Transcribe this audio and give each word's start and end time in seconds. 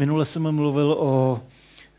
minule 0.00 0.24
jsem 0.24 0.52
mluvil 0.52 0.96
o 0.98 1.40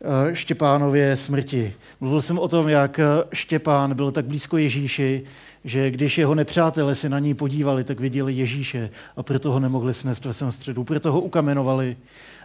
eh, 0.00 0.36
Štěpánově 0.36 1.16
smrti. 1.16 1.74
Mluvil 2.00 2.22
jsem 2.22 2.38
o 2.38 2.48
tom, 2.48 2.68
jak 2.68 3.00
Štěpán 3.32 3.94
byl 3.94 4.10
tak 4.10 4.24
blízko 4.24 4.56
Ježíši, 4.56 5.22
že 5.64 5.90
když 5.90 6.18
jeho 6.18 6.34
nepřátelé 6.34 6.94
se 6.94 7.08
na 7.08 7.18
něj 7.18 7.34
podívali, 7.34 7.84
tak 7.84 8.00
viděli 8.00 8.34
Ježíše 8.34 8.90
a 9.16 9.22
proto 9.22 9.52
ho 9.52 9.60
nemohli 9.60 9.94
snést 9.94 10.24
ve 10.24 10.34
svém 10.34 10.52
středu, 10.52 10.84
proto 10.84 11.12
ho 11.12 11.20
ukamenovali. 11.20 11.96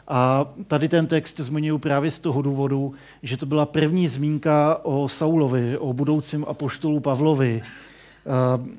A 0.08 0.46
tady 0.68 0.90
ten 0.90 1.08
text 1.08 1.40
zmiňuji 1.40 1.78
právě 1.78 2.12
z 2.12 2.20
toho 2.20 2.42
důvodu, 2.42 2.94
že 3.24 3.38
to 3.38 3.46
byla 3.46 3.66
první 3.66 4.08
zmínka 4.08 4.80
o 4.84 5.10
Saulovi, 5.10 5.78
o 5.78 5.94
budoucím 5.94 6.46
apoštolu 6.48 7.00
Pavlovi, 7.00 7.62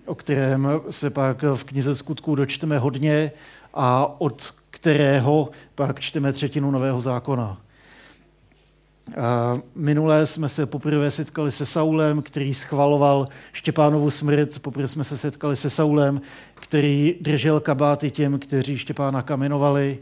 o 0.06 0.14
kterém 0.14 0.68
se 0.90 1.10
pak 1.10 1.42
v 1.54 1.64
knize 1.64 1.94
skutků 1.94 2.34
dočteme 2.34 2.78
hodně 2.78 3.30
a 3.74 4.14
od 4.20 4.54
kterého 4.80 5.50
pak 5.74 6.00
čteme 6.00 6.32
třetinu 6.32 6.70
Nového 6.70 7.00
zákona. 7.00 7.60
Minulé 9.74 10.26
jsme 10.26 10.48
se 10.48 10.66
poprvé 10.66 11.10
setkali 11.10 11.50
se 11.50 11.66
Saulem, 11.66 12.22
který 12.22 12.54
schvaloval 12.54 13.28
Štěpánovu 13.52 14.10
smrt. 14.10 14.58
Poprvé 14.58 14.88
jsme 14.88 15.04
se 15.04 15.16
setkali 15.16 15.56
se 15.56 15.70
Saulem, 15.70 16.20
který 16.54 17.14
držel 17.20 17.60
kabáty 17.60 18.10
těm, 18.10 18.38
kteří 18.38 18.78
Štěpána 18.78 19.22
kamenovali. 19.22 19.98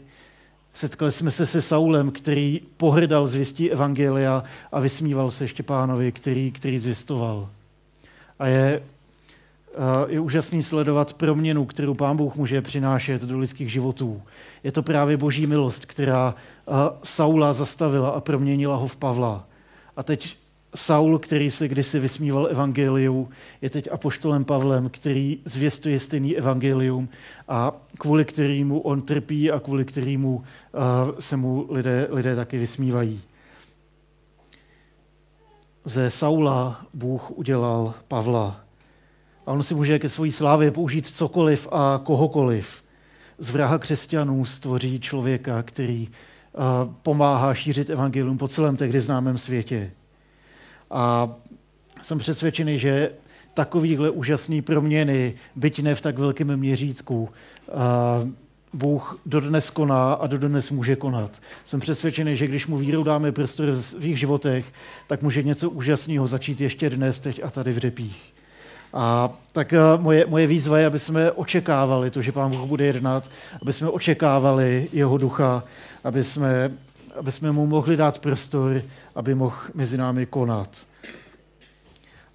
Setkali 0.73 1.11
jsme 1.11 1.31
se 1.31 1.45
se 1.45 1.61
Saulem, 1.61 2.11
který 2.11 2.61
pohrdal 2.77 3.27
zvěstí 3.27 3.71
Evangelia 3.71 4.43
a 4.71 4.79
vysmíval 4.79 5.31
se 5.31 5.47
Štěpánovi, 5.47 6.11
který, 6.11 6.51
který 6.51 6.79
zvěstoval. 6.79 7.49
A 8.39 8.47
je 8.47 8.83
je 10.07 10.19
úžasný 10.19 10.63
sledovat 10.63 11.13
proměnu, 11.13 11.65
kterou 11.65 11.93
Pán 11.93 12.17
Bůh 12.17 12.35
může 12.35 12.61
přinášet 12.61 13.21
do 13.21 13.39
lidských 13.39 13.71
životů. 13.71 14.21
Je 14.63 14.71
to 14.71 14.83
právě 14.83 15.17
boží 15.17 15.47
milost, 15.47 15.85
která 15.85 16.35
Saula 17.03 17.53
zastavila 17.53 18.09
a 18.09 18.21
proměnila 18.21 18.75
ho 18.75 18.87
v 18.87 18.95
Pavla. 18.95 19.47
A 19.97 20.03
teď 20.03 20.37
Saul, 20.75 21.19
který 21.19 21.51
se 21.51 21.67
kdysi 21.67 21.99
vysmíval 21.99 22.47
evangeliu, 22.51 23.29
je 23.61 23.69
teď 23.69 23.89
apoštolem 23.91 24.45
Pavlem, 24.45 24.89
který 24.89 25.39
zvěstuje 25.45 25.99
stejný 25.99 26.37
evangelium 26.37 27.09
a 27.47 27.71
kvůli 27.97 28.25
kterému 28.25 28.79
on 28.79 29.01
trpí 29.01 29.51
a 29.51 29.59
kvůli 29.59 29.85
kterému 29.85 30.43
se 31.19 31.37
mu 31.37 31.67
lidé, 31.69 32.07
lidé 32.09 32.35
taky 32.35 32.57
vysmívají. 32.57 33.21
Ze 35.83 36.11
Saula 36.11 36.85
Bůh 36.93 37.31
udělal 37.31 37.93
Pavla. 38.07 38.66
A 39.47 39.51
on 39.51 39.63
si 39.63 39.75
může 39.75 39.99
ke 39.99 40.09
své 40.09 40.31
slávě 40.31 40.71
použít 40.71 41.07
cokoliv 41.07 41.67
a 41.71 42.01
kohokoliv. 42.03 42.83
Z 43.37 43.49
vraha 43.49 43.77
křesťanů 43.77 44.45
stvoří 44.45 44.99
člověka, 44.99 45.63
který 45.63 46.07
pomáhá 47.01 47.53
šířit 47.53 47.89
evangelium 47.89 48.37
po 48.37 48.47
celém 48.47 48.77
tehdy 48.77 49.01
známém 49.01 49.37
světě. 49.37 49.91
A 50.91 51.29
jsem 52.01 52.19
přesvědčený, 52.19 52.79
že 52.79 53.11
takovýhle 53.53 54.09
úžasné 54.09 54.61
proměny, 54.61 55.33
byť 55.55 55.79
ne 55.79 55.95
v 55.95 56.01
tak 56.01 56.19
velkém 56.19 56.57
měřítku, 56.57 57.29
Bůh 58.73 59.19
dodnes 59.25 59.69
koná 59.69 60.13
a 60.13 60.27
dodnes 60.27 60.71
může 60.71 60.95
konat. 60.95 61.41
Jsem 61.65 61.79
přesvědčený, 61.79 62.35
že 62.35 62.47
když 62.47 62.67
mu 62.67 62.77
vírou 62.77 63.03
dáme 63.03 63.31
prostor 63.31 63.69
v 63.69 63.81
svých 63.81 64.19
životech, 64.19 64.65
tak 65.07 65.21
může 65.21 65.43
něco 65.43 65.69
úžasného 65.69 66.27
začít 66.27 66.61
ještě 66.61 66.89
dnes, 66.89 67.19
teď 67.19 67.41
a 67.43 67.49
tady 67.49 67.71
v 67.71 67.77
řepích. 67.77 68.33
A 68.97 69.29
tak 69.51 69.73
eh, 69.73 69.79
moje, 69.97 70.25
moje 70.25 70.47
výzva 70.47 70.79
je, 70.79 70.85
aby 70.85 70.99
jsme 70.99 71.31
očekávali 71.31 72.11
to, 72.11 72.21
že 72.21 72.31
Pán 72.31 72.51
Bůh 72.51 72.67
bude 72.67 72.85
jednat, 72.85 73.31
aby 73.61 73.73
jsme 73.73 73.89
očekávali 73.89 74.89
jeho 74.93 75.17
ducha, 75.17 75.63
aby 76.03 76.23
jsme, 76.23 76.71
aby 77.19 77.31
jsme 77.31 77.51
mu 77.51 77.67
mohli 77.67 77.97
dát 77.97 78.19
prostor, 78.19 78.81
aby 79.15 79.35
mohl 79.35 79.55
mezi 79.73 79.97
námi 79.97 80.25
konat. 80.25 80.85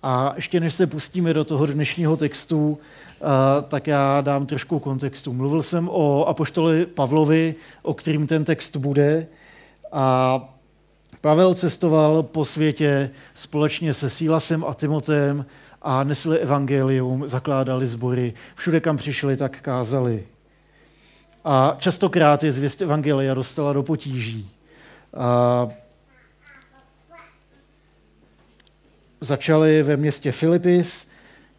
A 0.03 0.33
ještě 0.37 0.61
než 0.61 0.75
se 0.75 0.87
pustíme 0.87 1.35
do 1.35 1.45
toho 1.45 1.67
dnešního 1.67 2.17
textu, 2.17 2.79
eh, 2.79 3.23
tak 3.69 3.87
já 3.87 4.21
dám 4.21 4.47
trošku 4.47 4.79
kontextu. 4.79 5.33
Mluvil 5.33 5.63
jsem 5.63 5.89
o 5.93 6.25
apoštoli 6.25 6.87
Pavlovi, 6.87 7.55
o 7.83 7.95
kterým 7.95 8.27
ten 8.27 8.45
text 8.45 8.77
bude. 8.77 9.27
A 9.93 10.41
Pavel 11.23 11.55
cestoval 11.55 12.23
po 12.23 12.45
světě 12.45 13.11
společně 13.35 13.95
se 13.95 14.11
Sílasem 14.11 14.65
a 14.65 14.75
Timotem 14.75 15.47
a 15.83 16.05
nesli 16.05 16.39
evangelium, 16.39 17.29
zakládali 17.29 17.87
sbory. 17.87 18.35
Všude, 18.55 18.81
kam 18.81 18.97
přišli, 18.97 19.37
tak 19.37 19.61
kázali. 19.61 20.27
A 21.45 21.77
častokrát 21.79 22.45
je 22.45 22.53
zvěst 22.53 22.83
evangelia 22.83 23.35
dostala 23.35 23.73
do 23.73 23.83
potíží. 23.83 24.51
A 25.17 25.69
začali 29.21 29.83
ve 29.83 29.97
městě 29.97 30.33
Filipis, 30.33 31.11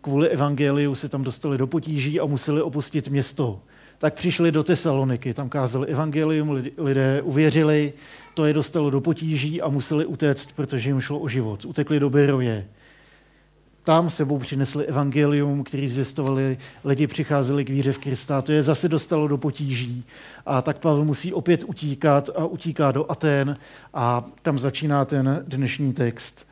kvůli 0.01 0.29
evangeliu 0.29 0.95
se 0.95 1.09
tam 1.09 1.23
dostali 1.23 1.57
do 1.57 1.67
potíží 1.67 2.19
a 2.19 2.25
museli 2.25 2.61
opustit 2.61 3.07
město. 3.07 3.59
Tak 4.03 4.13
přišli 4.13 4.51
do 4.51 4.63
Tesaloniky, 4.63 5.33
tam 5.33 5.49
kázali 5.49 5.87
evangelium, 5.87 6.63
lidé 6.77 7.21
uvěřili, 7.21 7.93
to 8.33 8.45
je 8.45 8.53
dostalo 8.53 8.89
do 8.89 9.01
potíží 9.01 9.61
a 9.61 9.69
museli 9.69 10.05
utéct, 10.05 10.51
protože 10.55 10.89
jim 10.89 11.01
šlo 11.01 11.19
o 11.19 11.27
život. 11.27 11.65
Utekli 11.65 11.99
do 11.99 12.09
Beroje 12.09 12.65
tam 13.83 14.09
sebou 14.09 14.37
přinesli 14.37 14.85
evangelium, 14.85 15.63
který 15.63 15.87
zvěstovali, 15.87 16.57
lidi 16.85 17.07
přicházeli 17.07 17.65
k 17.65 17.69
víře 17.69 17.91
v 17.91 17.97
Krista, 17.97 18.41
to 18.41 18.51
je 18.51 18.63
zase 18.63 18.89
dostalo 18.89 19.27
do 19.27 19.37
potíží. 19.37 20.05
A 20.45 20.61
tak 20.61 20.77
Pavel 20.77 21.05
musí 21.05 21.33
opět 21.33 21.63
utíkat 21.67 22.29
a 22.35 22.45
utíká 22.45 22.91
do 22.91 23.11
Atén 23.11 23.57
a 23.93 24.25
tam 24.41 24.59
začíná 24.59 25.05
ten 25.05 25.43
dnešní 25.47 25.93
text. 25.93 26.47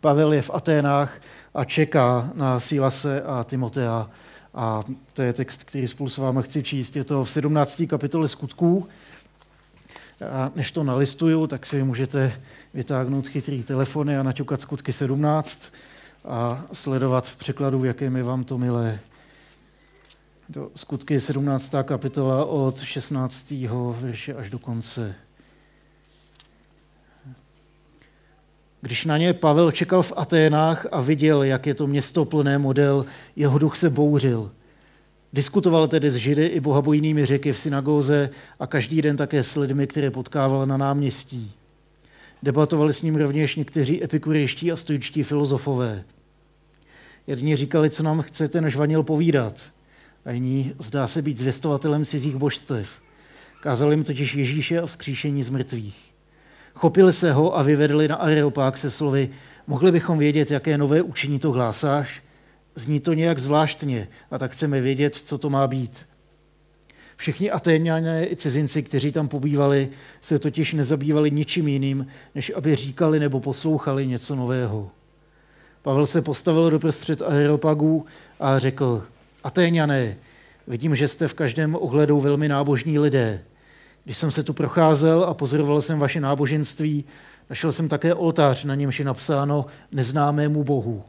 Pavel 0.00 0.32
je 0.32 0.42
v 0.42 0.50
Aténách 0.54 1.20
a 1.54 1.64
čeká 1.64 2.30
na 2.34 2.60
Sílase 2.60 3.22
a 3.22 3.44
Timotea. 3.44 4.10
A 4.54 4.82
to 5.12 5.22
je 5.22 5.32
text, 5.32 5.64
který 5.64 5.88
spolu 5.88 6.08
s 6.08 6.16
vámi 6.16 6.42
chci 6.42 6.62
číst. 6.62 6.96
Je 6.96 7.04
to 7.04 7.24
v 7.24 7.30
17. 7.30 7.82
kapitole 7.88 8.28
skutků. 8.28 8.88
A 10.30 10.50
než 10.54 10.72
to 10.72 10.84
nalistuju, 10.84 11.46
tak 11.46 11.66
si 11.66 11.82
můžete 11.82 12.32
vytáhnout 12.74 13.28
chytrý 13.28 13.62
telefony 13.62 14.18
a 14.18 14.22
naťukat 14.22 14.60
skutky 14.60 14.92
17 14.92 15.72
a 16.24 16.64
sledovat 16.72 17.28
v 17.28 17.36
překladu, 17.36 17.78
v 17.78 17.86
jakém 17.86 18.16
je 18.16 18.22
vám 18.22 18.44
to 18.44 18.58
milé. 18.58 19.00
Do 20.48 20.70
skutky 20.74 21.20
17. 21.20 21.74
kapitola 21.82 22.44
od 22.44 22.80
16. 22.80 23.54
verše 24.00 24.34
až 24.34 24.50
do 24.50 24.58
konce. 24.58 25.14
Když 28.80 29.04
na 29.04 29.18
ně 29.18 29.32
Pavel 29.32 29.70
čekal 29.70 30.02
v 30.02 30.12
Aténách 30.16 30.86
a 30.92 31.00
viděl, 31.00 31.42
jak 31.42 31.66
je 31.66 31.74
to 31.74 31.86
město 31.86 32.24
plné 32.24 32.58
model, 32.58 33.06
jeho 33.36 33.58
duch 33.58 33.76
se 33.76 33.90
bouřil. 33.90 34.50
Diskutoval 35.32 35.88
tedy 35.88 36.10
s 36.10 36.14
Židy 36.14 36.46
i 36.46 36.60
bohabojnými 36.60 37.26
řeky 37.26 37.52
v 37.52 37.58
synagóze 37.58 38.30
a 38.60 38.66
každý 38.66 39.02
den 39.02 39.16
také 39.16 39.44
s 39.44 39.56
lidmi, 39.56 39.86
které 39.86 40.10
potkával 40.10 40.66
na 40.66 40.76
náměstí. 40.76 41.52
Debatovali 42.42 42.92
s 42.92 43.02
ním 43.02 43.16
rovněž 43.16 43.56
někteří 43.56 44.04
epikurejští 44.04 44.72
a 44.72 44.76
stoičtí 44.76 45.22
filozofové. 45.22 46.04
Jedni 47.26 47.56
říkali, 47.56 47.90
co 47.90 48.02
nám 48.02 48.22
chce 48.22 48.48
ten 48.48 48.70
žvanil 48.70 49.02
povídat. 49.02 49.70
A 50.24 50.30
jiní 50.30 50.74
zdá 50.78 51.06
se 51.06 51.22
být 51.22 51.38
zvěstovatelem 51.38 52.04
cizích 52.04 52.36
božstev. 52.36 53.00
Kázali 53.62 53.92
jim 53.92 54.04
totiž 54.04 54.34
Ježíše 54.34 54.80
a 54.80 54.86
vzkříšení 54.86 55.42
z 55.42 55.48
mrtvých. 55.48 56.09
Chopili 56.74 57.12
se 57.12 57.32
ho 57.32 57.58
a 57.58 57.62
vyvedli 57.62 58.08
na 58.08 58.16
areopák 58.16 58.76
se 58.76 58.90
slovy, 58.90 59.30
mohli 59.66 59.92
bychom 59.92 60.18
vědět, 60.18 60.50
jaké 60.50 60.78
nové 60.78 61.02
učení 61.02 61.38
to 61.38 61.52
hlásáš? 61.52 62.22
Zní 62.74 63.00
to 63.00 63.14
nějak 63.14 63.38
zvláštně 63.38 64.08
a 64.30 64.38
tak 64.38 64.52
chceme 64.52 64.80
vědět, 64.80 65.14
co 65.14 65.38
to 65.38 65.50
má 65.50 65.66
být. 65.66 66.06
Všichni 67.16 67.50
Atéňané 67.50 68.26
i 68.30 68.36
cizinci, 68.36 68.82
kteří 68.82 69.12
tam 69.12 69.28
pobývali, 69.28 69.88
se 70.20 70.38
totiž 70.38 70.72
nezabývali 70.72 71.30
ničím 71.30 71.68
jiným, 71.68 72.06
než 72.34 72.52
aby 72.56 72.76
říkali 72.76 73.20
nebo 73.20 73.40
poslouchali 73.40 74.06
něco 74.06 74.36
nového. 74.36 74.90
Pavel 75.82 76.06
se 76.06 76.22
postavil 76.22 76.70
do 76.70 76.78
prostřed 76.78 77.22
aeropagů 77.22 78.06
a 78.40 78.58
řekl, 78.58 79.06
Atéňané, 79.44 80.16
vidím, 80.66 80.96
že 80.96 81.08
jste 81.08 81.28
v 81.28 81.34
každém 81.34 81.76
ohledu 81.80 82.20
velmi 82.20 82.48
nábožní 82.48 82.98
lidé. 82.98 83.42
Když 84.04 84.16
jsem 84.16 84.30
se 84.30 84.42
tu 84.42 84.52
procházel 84.52 85.24
a 85.24 85.34
pozoroval 85.34 85.80
jsem 85.80 85.98
vaše 85.98 86.20
náboženství, 86.20 87.04
našel 87.50 87.72
jsem 87.72 87.88
také 87.88 88.14
oltář, 88.14 88.64
na 88.64 88.74
němž 88.74 88.98
je 88.98 89.04
napsáno 89.04 89.66
neznámému 89.92 90.64
Bohu. 90.64 91.04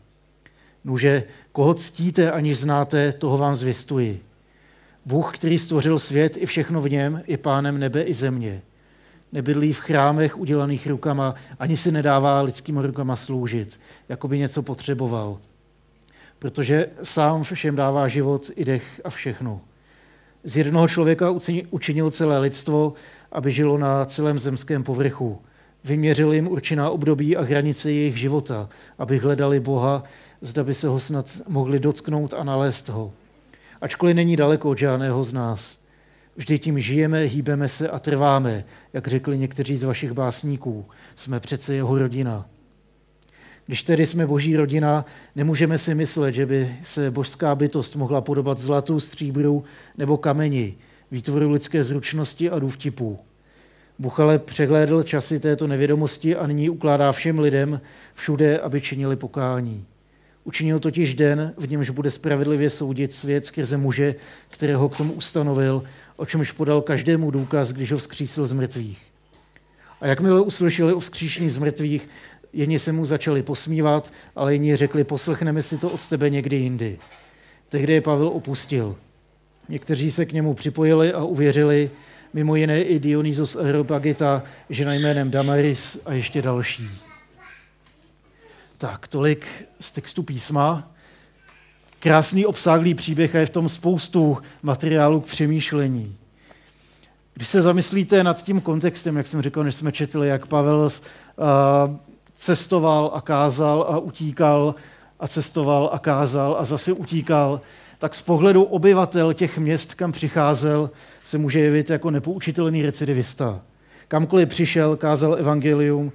Nuže, 0.84 1.24
koho 1.52 1.74
ctíte, 1.74 2.32
aniž 2.32 2.58
znáte, 2.58 3.12
toho 3.12 3.38
vám 3.38 3.56
zvěstuji. 3.56 4.24
Bůh, 5.06 5.38
který 5.38 5.60
stvořil 5.60 6.00
svět 6.00 6.38
i 6.38 6.46
všechno 6.46 6.82
v 6.82 6.90
něm, 6.90 7.22
je 7.28 7.38
pánem 7.38 7.80
nebe 7.80 8.02
i 8.02 8.14
země. 8.14 8.62
Nebydlí 9.32 9.74
v 9.74 9.80
chrámech 9.80 10.38
udělaných 10.38 10.88
rukama, 10.88 11.36
ani 11.60 11.78
si 11.78 11.92
nedává 11.92 12.42
lidským 12.42 12.78
rukama 12.78 13.16
sloužit, 13.16 13.80
jako 14.10 14.28
by 14.28 14.38
něco 14.38 14.64
potřeboval. 14.64 15.38
Protože 16.40 16.88
sám 17.04 17.44
všem 17.44 17.76
dává 17.76 18.08
život 18.08 18.52
i 18.56 18.66
dech 18.66 19.02
a 19.04 19.10
všechno. 19.10 19.62
Z 20.44 20.58
jednoho 20.58 20.88
člověka 20.88 21.36
učinil 21.70 22.12
celé 22.12 22.40
lidstvo, 22.40 22.94
aby 23.32 23.52
žilo 23.52 23.78
na 23.78 24.06
celém 24.06 24.40
zemském 24.40 24.84
povrchu. 24.84 25.42
Vyměřil 25.84 26.34
jim 26.34 26.48
určená 26.48 26.90
období 26.90 27.38
a 27.38 27.42
hranice 27.42 27.92
jejich 27.92 28.18
života, 28.18 28.70
aby 28.98 29.18
hledali 29.18 29.60
Boha, 29.60 30.04
zda 30.42 30.64
by 30.64 30.74
se 30.74 30.88
ho 30.88 31.00
snad 31.00 31.42
mohli 31.48 31.80
dotknout 31.80 32.34
a 32.34 32.44
nalézt 32.44 32.90
ho. 32.90 33.12
Ačkoliv 33.82 34.16
není 34.16 34.36
daleko 34.36 34.70
od 34.70 34.78
žádného 34.78 35.24
z 35.24 35.34
nás. 35.34 35.82
Vždy 36.36 36.60
tím 36.60 36.82
žijeme, 36.82 37.20
hýbeme 37.20 37.70
se 37.70 37.90
a 37.90 38.00
trváme, 38.00 38.64
jak 38.94 39.08
řekli 39.08 39.38
někteří 39.38 39.78
z 39.78 39.84
vašich 39.84 40.12
básníků. 40.12 40.86
Jsme 41.16 41.40
přece 41.40 41.76
jeho 41.76 42.00
rodina. 42.00 42.46
Když 43.72 43.84
tedy 43.84 44.06
jsme 44.06 44.28
boží 44.28 44.58
rodina, 44.58 45.06
nemůžeme 45.36 45.78
si 45.78 45.96
myslet, 45.96 46.36
že 46.36 46.46
by 46.46 46.76
se 46.84 47.12
božská 47.12 47.56
bytost 47.56 47.96
mohla 47.96 48.22
podobat 48.22 48.58
zlatu, 48.58 49.00
stříbru 49.00 49.64
nebo 49.98 50.18
kameni, 50.18 50.76
výtvoru 51.12 51.52
lidské 51.52 51.84
zručnosti 51.84 52.50
a 52.50 52.60
důvtipů. 52.60 53.20
Bůh 54.00 54.20
ale 54.20 54.40
přehlédl 54.40 55.04
časy 55.04 55.40
této 55.40 55.68
nevědomosti 55.68 56.36
a 56.36 56.48
nyní 56.48 56.70
ukládá 56.70 57.12
všem 57.12 57.40
lidem 57.40 57.82
všude, 58.14 58.60
aby 58.60 58.82
činili 58.82 59.16
pokání. 59.16 59.86
Učinil 60.44 60.80
totiž 60.80 61.16
den, 61.16 61.54
v 61.58 61.70
němž 61.70 61.90
bude 61.90 62.12
spravedlivě 62.12 62.70
soudit 62.70 63.14
svět 63.14 63.46
skrze 63.46 63.78
muže, 63.78 64.16
kterého 64.50 64.90
k 64.90 64.98
tomu 64.98 65.14
ustanovil, 65.14 65.84
o 66.16 66.26
čemž 66.26 66.52
podal 66.52 66.82
každému 66.82 67.32
důkaz, 67.32 67.72
když 67.72 67.92
ho 67.92 67.98
vzkřísil 67.98 68.48
z 68.48 68.54
mrtvých. 68.54 69.12
A 70.02 70.08
jakmile 70.08 70.42
uslyšeli 70.42 70.94
o 70.94 71.00
vzkříšení 71.00 71.50
z 71.50 71.58
mrtvých, 71.58 72.10
Jedni 72.54 72.80
se 72.80 72.92
mu 72.92 73.06
začali 73.06 73.44
posmívat, 73.44 74.14
ale 74.36 74.54
jiní 74.54 74.76
řekli, 74.76 75.04
poslechneme 75.04 75.62
si 75.62 75.78
to 75.78 75.90
od 75.90 76.08
tebe 76.08 76.30
někdy 76.30 76.56
jindy. 76.56 77.00
Tehdy 77.70 77.94
je 77.94 78.02
Pavel 78.02 78.28
opustil. 78.28 78.96
Někteří 79.70 80.12
se 80.12 80.26
k 80.26 80.34
němu 80.34 80.54
připojili 80.54 81.14
a 81.14 81.24
uvěřili, 81.24 81.92
mimo 82.34 82.56
jiné 82.56 82.82
i 82.82 83.00
Dionysos 83.00 83.56
Areopagita, 83.56 84.44
žena 84.70 84.94
jménem 84.94 85.32
Damaris 85.32 85.98
a 86.06 86.14
ještě 86.14 86.42
další. 86.42 86.90
Tak, 88.78 89.08
tolik 89.08 89.48
z 89.80 89.92
textu 89.92 90.24
písma. 90.24 90.92
Krásný 92.00 92.46
obsáhlý 92.46 92.94
příběh 92.94 93.36
a 93.36 93.40
je 93.40 93.46
v 93.46 93.50
tom 93.50 93.70
spoustu 93.70 94.38
materiálu 94.64 95.22
k 95.22 95.26
přemýšlení. 95.26 96.16
Když 97.34 97.48
se 97.48 97.62
zamyslíte 97.62 98.24
nad 98.24 98.44
tím 98.44 98.62
kontextem, 98.62 99.18
jak 99.18 99.28
jsem 99.28 99.42
řekl, 99.42 99.64
než 99.64 99.76
jsme 99.76 99.92
četli, 99.92 100.28
jak 100.28 100.46
Pavel 100.46 100.90
cestoval 102.42 103.12
a 103.14 103.22
kázal 103.22 103.86
a 103.90 103.98
utíkal 103.98 104.76
a 105.20 105.28
cestoval 105.28 105.90
a 105.94 106.00
kázal 106.00 106.56
a 106.60 106.66
zase 106.66 106.94
utíkal, 106.94 107.62
tak 107.98 108.16
z 108.16 108.22
pohledu 108.22 108.64
obyvatel 108.64 109.34
těch 109.34 109.58
měst, 109.58 109.94
kam 109.94 110.12
přicházel, 110.12 110.90
se 111.24 111.38
může 111.38 111.60
jevit 111.60 111.90
jako 111.90 112.12
nepoučitelný 112.12 112.82
recidivista. 112.82 113.62
Kamkoliv 114.08 114.50
přišel, 114.50 114.96
kázal 114.96 115.36
evangelium, 115.36 116.12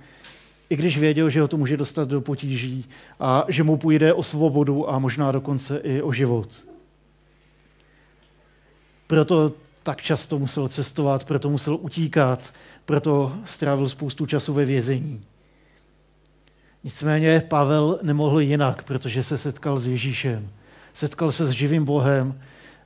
i 0.70 0.76
když 0.76 0.98
věděl, 0.98 1.30
že 1.30 1.40
ho 1.40 1.48
to 1.48 1.56
může 1.56 1.76
dostat 1.76 2.08
do 2.08 2.20
potíží 2.20 2.84
a 3.20 3.44
že 3.48 3.62
mu 3.62 3.76
půjde 3.76 4.12
o 4.12 4.22
svobodu 4.22 4.90
a 4.90 4.98
možná 4.98 5.32
dokonce 5.32 5.78
i 5.78 6.02
o 6.02 6.12
život. 6.12 6.48
Proto 9.06 9.52
tak 9.82 10.02
často 10.02 10.38
musel 10.38 10.68
cestovat, 10.68 11.24
proto 11.24 11.50
musel 11.50 11.78
utíkat, 11.80 12.54
proto 12.84 13.32
strávil 13.44 13.88
spoustu 13.88 14.26
času 14.26 14.54
ve 14.54 14.64
vězení. 14.64 15.22
Nicméně 16.86 17.42
Pavel 17.48 17.98
nemohl 18.02 18.40
jinak, 18.40 18.82
protože 18.82 19.22
se 19.22 19.38
setkal 19.38 19.78
s 19.78 19.86
Ježíšem. 19.86 20.48
Setkal 20.94 21.32
se 21.32 21.46
s 21.46 21.50
živým 21.50 21.84
Bohem 21.84 22.40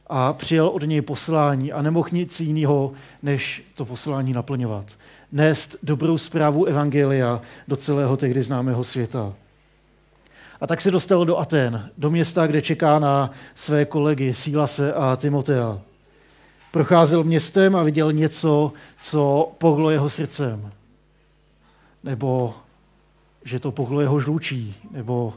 a 0.06 0.32
přijal 0.32 0.68
od 0.68 0.82
něj 0.82 1.02
poslání 1.02 1.72
a 1.72 1.82
nemohl 1.82 2.08
nic 2.12 2.40
jiného, 2.40 2.92
než 3.22 3.62
to 3.74 3.84
poslání 3.84 4.32
naplňovat. 4.32 4.98
Nést 5.32 5.76
dobrou 5.82 6.18
zprávu 6.18 6.64
Evangelia 6.64 7.40
do 7.68 7.76
celého 7.76 8.16
tehdy 8.16 8.42
známého 8.42 8.84
světa. 8.84 9.34
A 10.60 10.66
tak 10.66 10.80
se 10.80 10.90
dostal 10.90 11.24
do 11.24 11.38
Aten, 11.38 11.90
do 11.98 12.10
města, 12.10 12.46
kde 12.46 12.62
čeká 12.62 12.98
na 12.98 13.30
své 13.54 13.84
kolegy 13.84 14.34
Sílase 14.34 14.92
a 14.92 15.16
Timotea. 15.16 15.80
Procházel 16.70 17.24
městem 17.24 17.76
a 17.76 17.82
viděl 17.82 18.12
něco, 18.12 18.72
co 19.02 19.52
pohlo 19.58 19.90
jeho 19.90 20.10
srdcem. 20.10 20.72
Nebo 22.04 22.54
že 23.44 23.60
to 23.60 23.72
pohlo 23.72 24.00
jeho 24.00 24.20
žlučí, 24.20 24.74
nebo 24.90 25.34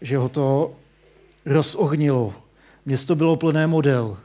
že 0.00 0.16
ho 0.16 0.28
to 0.28 0.74
rozohnilo. 1.46 2.34
Město 2.86 3.14
bylo 3.14 3.36
plné 3.36 3.66
model. 3.66 4.16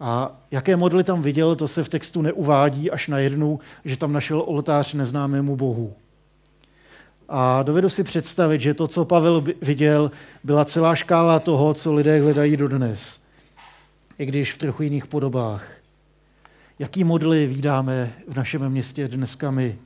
A 0.00 0.36
jaké 0.50 0.76
modely 0.76 1.04
tam 1.04 1.22
viděl, 1.22 1.56
to 1.56 1.68
se 1.68 1.84
v 1.84 1.88
textu 1.88 2.22
neuvádí 2.22 2.90
až 2.90 3.08
na 3.08 3.18
jednu, 3.18 3.60
že 3.84 3.96
tam 3.96 4.12
našel 4.12 4.42
oltář 4.46 4.94
neznámému 4.94 5.56
bohu. 5.56 5.94
A 7.28 7.62
dovedu 7.62 7.88
si 7.88 8.04
představit, 8.04 8.60
že 8.60 8.74
to, 8.74 8.88
co 8.88 9.04
Pavel 9.04 9.44
viděl, 9.62 10.10
byla 10.44 10.64
celá 10.64 10.94
škála 10.94 11.38
toho, 11.38 11.74
co 11.74 11.94
lidé 11.94 12.20
hledají 12.20 12.56
dodnes, 12.56 13.24
i 14.18 14.26
když 14.26 14.52
v 14.52 14.58
trochu 14.58 14.82
jiných 14.82 15.06
podobách. 15.06 15.66
Jaký 16.78 17.04
modely 17.04 17.46
vydáme 17.46 18.12
v 18.28 18.36
našem 18.36 18.68
městě 18.68 19.08
dneska 19.08 19.50
my? 19.50 19.78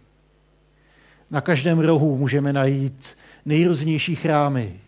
Na 1.31 1.41
každém 1.41 1.79
rohu 1.79 2.17
můžeme 2.17 2.53
najít 2.53 3.17
nejrůznější 3.45 4.17
chrámy. 4.17 4.81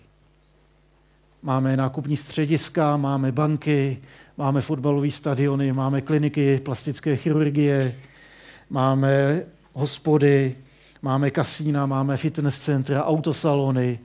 Máme 1.43 1.77
nákupní 1.77 2.17
střediska, 2.17 2.97
máme 2.97 3.33
banky, 3.33 3.99
máme 4.37 4.61
fotbalové 4.61 5.11
stadiony, 5.11 5.73
máme 5.73 6.01
kliniky 6.01 6.61
plastické 6.65 7.17
chirurgie, 7.17 7.95
máme 8.71 9.43
hospody, 9.73 10.57
máme 11.03 11.31
kasína, 11.31 11.87
máme 11.87 12.17
fitness 12.17 12.59
centra, 12.59 13.05
autosalony. 13.05 13.99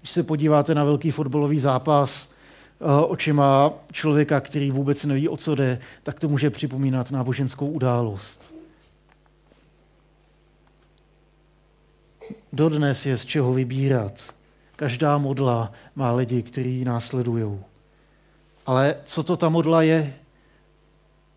Když 0.00 0.10
se 0.10 0.22
podíváte 0.22 0.74
na 0.74 0.84
velký 0.84 1.10
fotbalový 1.10 1.58
zápas 1.58 2.32
eh, 2.80 3.04
očima 3.04 3.72
člověka, 3.92 4.40
který 4.40 4.70
vůbec 4.70 5.04
neví, 5.04 5.28
o 5.28 5.36
co 5.36 5.54
jde, 5.54 5.78
tak 6.02 6.20
to 6.20 6.28
může 6.28 6.50
připomínat 6.50 7.10
náboženskou 7.10 7.66
událost. 7.66 8.59
Dodnes 12.52 13.06
je 13.06 13.16
z 13.16 13.24
čeho 13.24 13.52
vybírat. 13.52 14.34
Každá 14.76 15.18
modla 15.18 15.72
má 15.94 16.12
lidi, 16.12 16.42
kteří 16.42 16.84
následují. 16.84 17.58
Ale 18.66 18.96
co 19.04 19.22
to 19.22 19.36
ta 19.36 19.48
modla 19.48 19.82
je? 19.82 20.14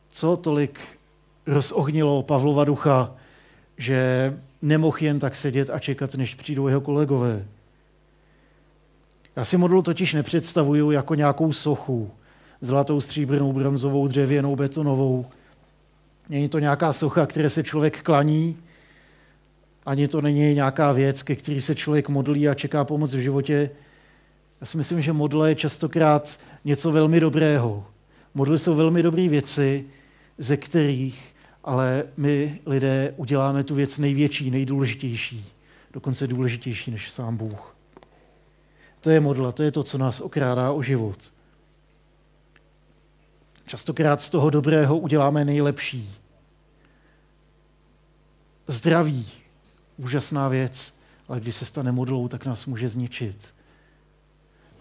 Co 0.09 0.37
tolik 0.37 0.79
rozohnilo 1.47 2.23
Pavlova 2.23 2.63
ducha, 2.63 3.15
že 3.77 4.33
nemohl 4.61 4.97
jen 5.01 5.19
tak 5.19 5.35
sedět 5.35 5.69
a 5.69 5.79
čekat, 5.79 6.15
než 6.15 6.35
přijdou 6.35 6.67
jeho 6.67 6.81
kolegové? 6.81 7.45
Já 9.35 9.45
si 9.45 9.57
modlu 9.57 9.81
totiž 9.81 10.13
nepředstavuju 10.13 10.91
jako 10.91 11.15
nějakou 11.15 11.53
sochu, 11.53 12.11
zlatou, 12.61 13.01
stříbrnou, 13.01 13.53
bronzovou, 13.53 14.07
dřevěnou, 14.07 14.55
betonovou. 14.55 15.25
Není 16.29 16.49
to 16.49 16.59
nějaká 16.59 16.93
socha, 16.93 17.25
které 17.25 17.49
se 17.49 17.63
člověk 17.63 18.01
klaní, 18.01 18.57
ani 19.85 20.07
to 20.07 20.21
není 20.21 20.53
nějaká 20.53 20.91
věc, 20.91 21.23
ke 21.23 21.35
který 21.35 21.61
se 21.61 21.75
člověk 21.75 22.09
modlí 22.09 22.49
a 22.49 22.53
čeká 22.53 22.83
pomoc 22.83 23.13
v 23.13 23.19
životě. 23.19 23.69
Já 24.61 24.67
si 24.67 24.77
myslím, 24.77 25.01
že 25.01 25.13
modle 25.13 25.49
je 25.49 25.55
častokrát 25.55 26.39
něco 26.65 26.91
velmi 26.91 27.19
dobrého. 27.19 27.85
Modly 28.33 28.59
jsou 28.59 28.75
velmi 28.75 29.03
dobré 29.03 29.29
věci, 29.29 29.85
ze 30.37 30.57
kterých 30.57 31.33
ale 31.63 32.03
my 32.17 32.59
lidé 32.65 33.13
uděláme 33.17 33.63
tu 33.63 33.75
věc 33.75 33.97
největší, 33.97 34.51
nejdůležitější, 34.51 35.45
dokonce 35.93 36.27
důležitější 36.27 36.91
než 36.91 37.11
sám 37.11 37.37
Bůh. 37.37 37.75
To 39.01 39.09
je 39.09 39.19
modla, 39.19 39.51
to 39.51 39.63
je 39.63 39.71
to, 39.71 39.83
co 39.83 39.97
nás 39.97 40.21
okrádá 40.21 40.71
o 40.71 40.81
život. 40.81 41.33
Častokrát 43.65 44.21
z 44.21 44.29
toho 44.29 44.49
dobrého 44.49 44.97
uděláme 44.97 45.45
nejlepší. 45.45 46.15
Zdraví, 48.67 49.27
úžasná 49.97 50.47
věc, 50.47 50.99
ale 51.27 51.39
když 51.39 51.55
se 51.55 51.65
stane 51.65 51.91
modlou, 51.91 52.27
tak 52.27 52.45
nás 52.45 52.65
může 52.65 52.89
zničit. 52.89 53.53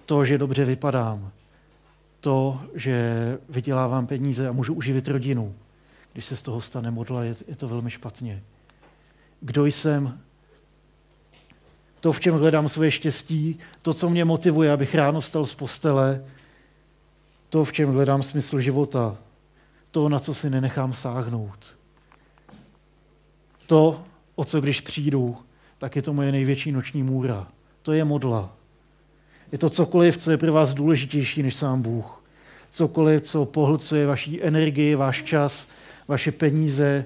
To, 0.07 0.25
že 0.25 0.39
dobře 0.39 0.65
vypadám, 0.65 1.33
to, 2.21 2.61
že 2.75 3.39
vydělávám 3.49 4.07
peníze 4.07 4.49
a 4.49 4.53
můžu 4.53 4.75
uživit 4.75 5.09
rodinu, 5.09 5.55
když 6.13 6.25
se 6.25 6.37
z 6.37 6.43
toho 6.43 6.61
stane 6.61 6.91
modla, 6.91 7.25
je, 7.25 7.35
je 7.49 7.57
to 7.57 7.69
velmi 7.69 7.91
špatně. 7.91 8.43
Kdo 9.41 9.67
jsem? 9.67 10.21
To, 12.01 12.13
v 12.13 12.21
čem 12.21 12.35
hledám 12.35 12.69
své 12.69 12.91
štěstí, 12.91 13.59
to, 13.83 13.95
co 13.95 14.11
mě 14.11 14.25
motivuje, 14.25 14.73
abych 14.73 14.95
ráno 14.95 15.21
vstal 15.21 15.47
z 15.47 15.55
postele, 15.55 16.25
to, 17.49 17.65
v 17.65 17.73
čem 17.73 17.93
hledám 17.93 18.23
smysl 18.23 18.61
života, 18.61 19.17
to, 19.91 20.09
na 20.09 20.19
co 20.19 20.35
si 20.35 20.51
nenechám 20.51 20.93
sáhnout. 20.93 21.79
To, 23.67 24.05
o 24.35 24.45
co 24.45 24.61
když 24.61 24.81
přijdu, 24.81 25.37
tak 25.79 25.97
je 25.97 26.03
to 26.03 26.13
moje 26.13 26.33
největší 26.33 26.73
noční 26.73 27.03
můra. 27.03 27.49
To 27.83 27.93
je 27.93 28.05
modla. 28.05 28.57
Je 29.53 29.59
to 29.59 29.71
cokoliv, 29.71 30.17
co 30.17 30.31
je 30.31 30.37
pro 30.37 30.53
vás 30.53 30.75
důležitější 30.75 31.43
než 31.43 31.57
sám 31.57 31.83
Bůh. 31.83 32.25
cokoliv, 32.71 33.23
co 33.23 33.45
pohlcuje 33.45 34.07
vaší 34.07 34.43
energii, 34.43 34.95
váš 34.95 35.23
čas, 35.23 35.69
vaše 36.09 36.33
peníze, 36.33 37.05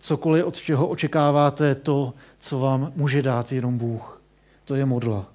cokoliv, 0.00 0.44
od 0.44 0.56
čeho 0.56 0.88
očekáváte 0.88 1.74
to, 1.74 2.14
co 2.40 2.58
vám 2.58 2.92
může 2.96 3.22
dát 3.22 3.52
jenom 3.52 3.78
Bůh. 3.78 4.22
To 4.64 4.74
je 4.74 4.86
modla. 4.86 5.26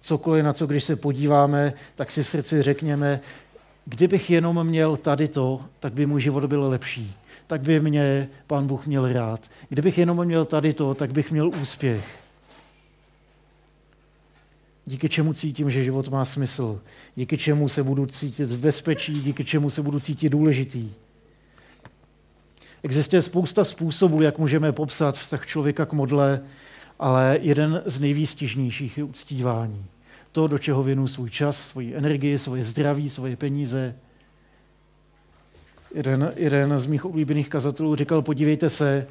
Cokoliv, 0.00 0.44
na 0.44 0.52
co 0.52 0.66
když 0.66 0.84
se 0.84 0.96
podíváme, 0.96 1.72
tak 1.94 2.10
si 2.10 2.22
v 2.22 2.28
srdci 2.28 2.62
řekněme, 2.62 3.20
kdybych 3.84 4.30
jenom 4.30 4.66
měl 4.66 4.96
tady 4.96 5.28
to, 5.28 5.64
tak 5.80 5.92
by 5.92 6.06
můj 6.06 6.20
život 6.20 6.44
byl 6.44 6.68
lepší. 6.68 7.14
Tak 7.48 7.60
by 7.60 7.80
mě 7.80 8.28
pán 8.46 8.66
Bůh 8.66 8.86
měl 8.86 9.12
rád. 9.12 9.50
Kdybych 9.68 9.98
jenom 9.98 10.24
měl 10.24 10.44
tady 10.44 10.72
to, 10.72 10.94
tak 10.94 11.12
bych 11.12 11.32
měl 11.32 11.48
úspěch. 11.48 12.20
Díky 14.86 15.08
čemu 15.08 15.32
cítím, 15.32 15.70
že 15.70 15.84
život 15.84 16.08
má 16.08 16.24
smysl. 16.24 16.80
Díky 17.16 17.38
čemu 17.38 17.68
se 17.68 17.82
budu 17.82 18.06
cítit 18.06 18.50
v 18.50 18.60
bezpečí, 18.60 19.20
díky 19.20 19.44
čemu 19.44 19.70
se 19.70 19.82
budu 19.82 20.00
cítit 20.00 20.28
důležitý. 20.28 20.90
Existuje 22.82 23.22
spousta 23.22 23.64
způsobů, 23.64 24.22
jak 24.22 24.38
můžeme 24.38 24.72
popsat 24.72 25.18
vztah 25.18 25.46
člověka 25.46 25.86
k 25.86 25.92
modle, 25.92 26.40
ale 26.98 27.38
jeden 27.42 27.82
z 27.86 28.00
nejvýstižnějších 28.00 28.98
je 28.98 29.04
uctívání. 29.04 29.84
To, 30.32 30.46
do 30.46 30.58
čeho 30.58 30.82
věnu 30.82 31.06
svůj 31.06 31.30
čas, 31.30 31.66
svoji 31.68 31.94
energii, 31.94 32.38
svoje 32.38 32.64
zdraví, 32.64 33.10
svoje 33.10 33.36
peníze. 33.36 33.94
Jeden, 35.94 36.32
jeden 36.36 36.78
z 36.78 36.86
mých 36.86 37.04
oblíbených 37.04 37.48
kazatelů 37.48 37.96
říkal, 37.96 38.22
podívejte 38.22 38.70
se, 38.70 39.06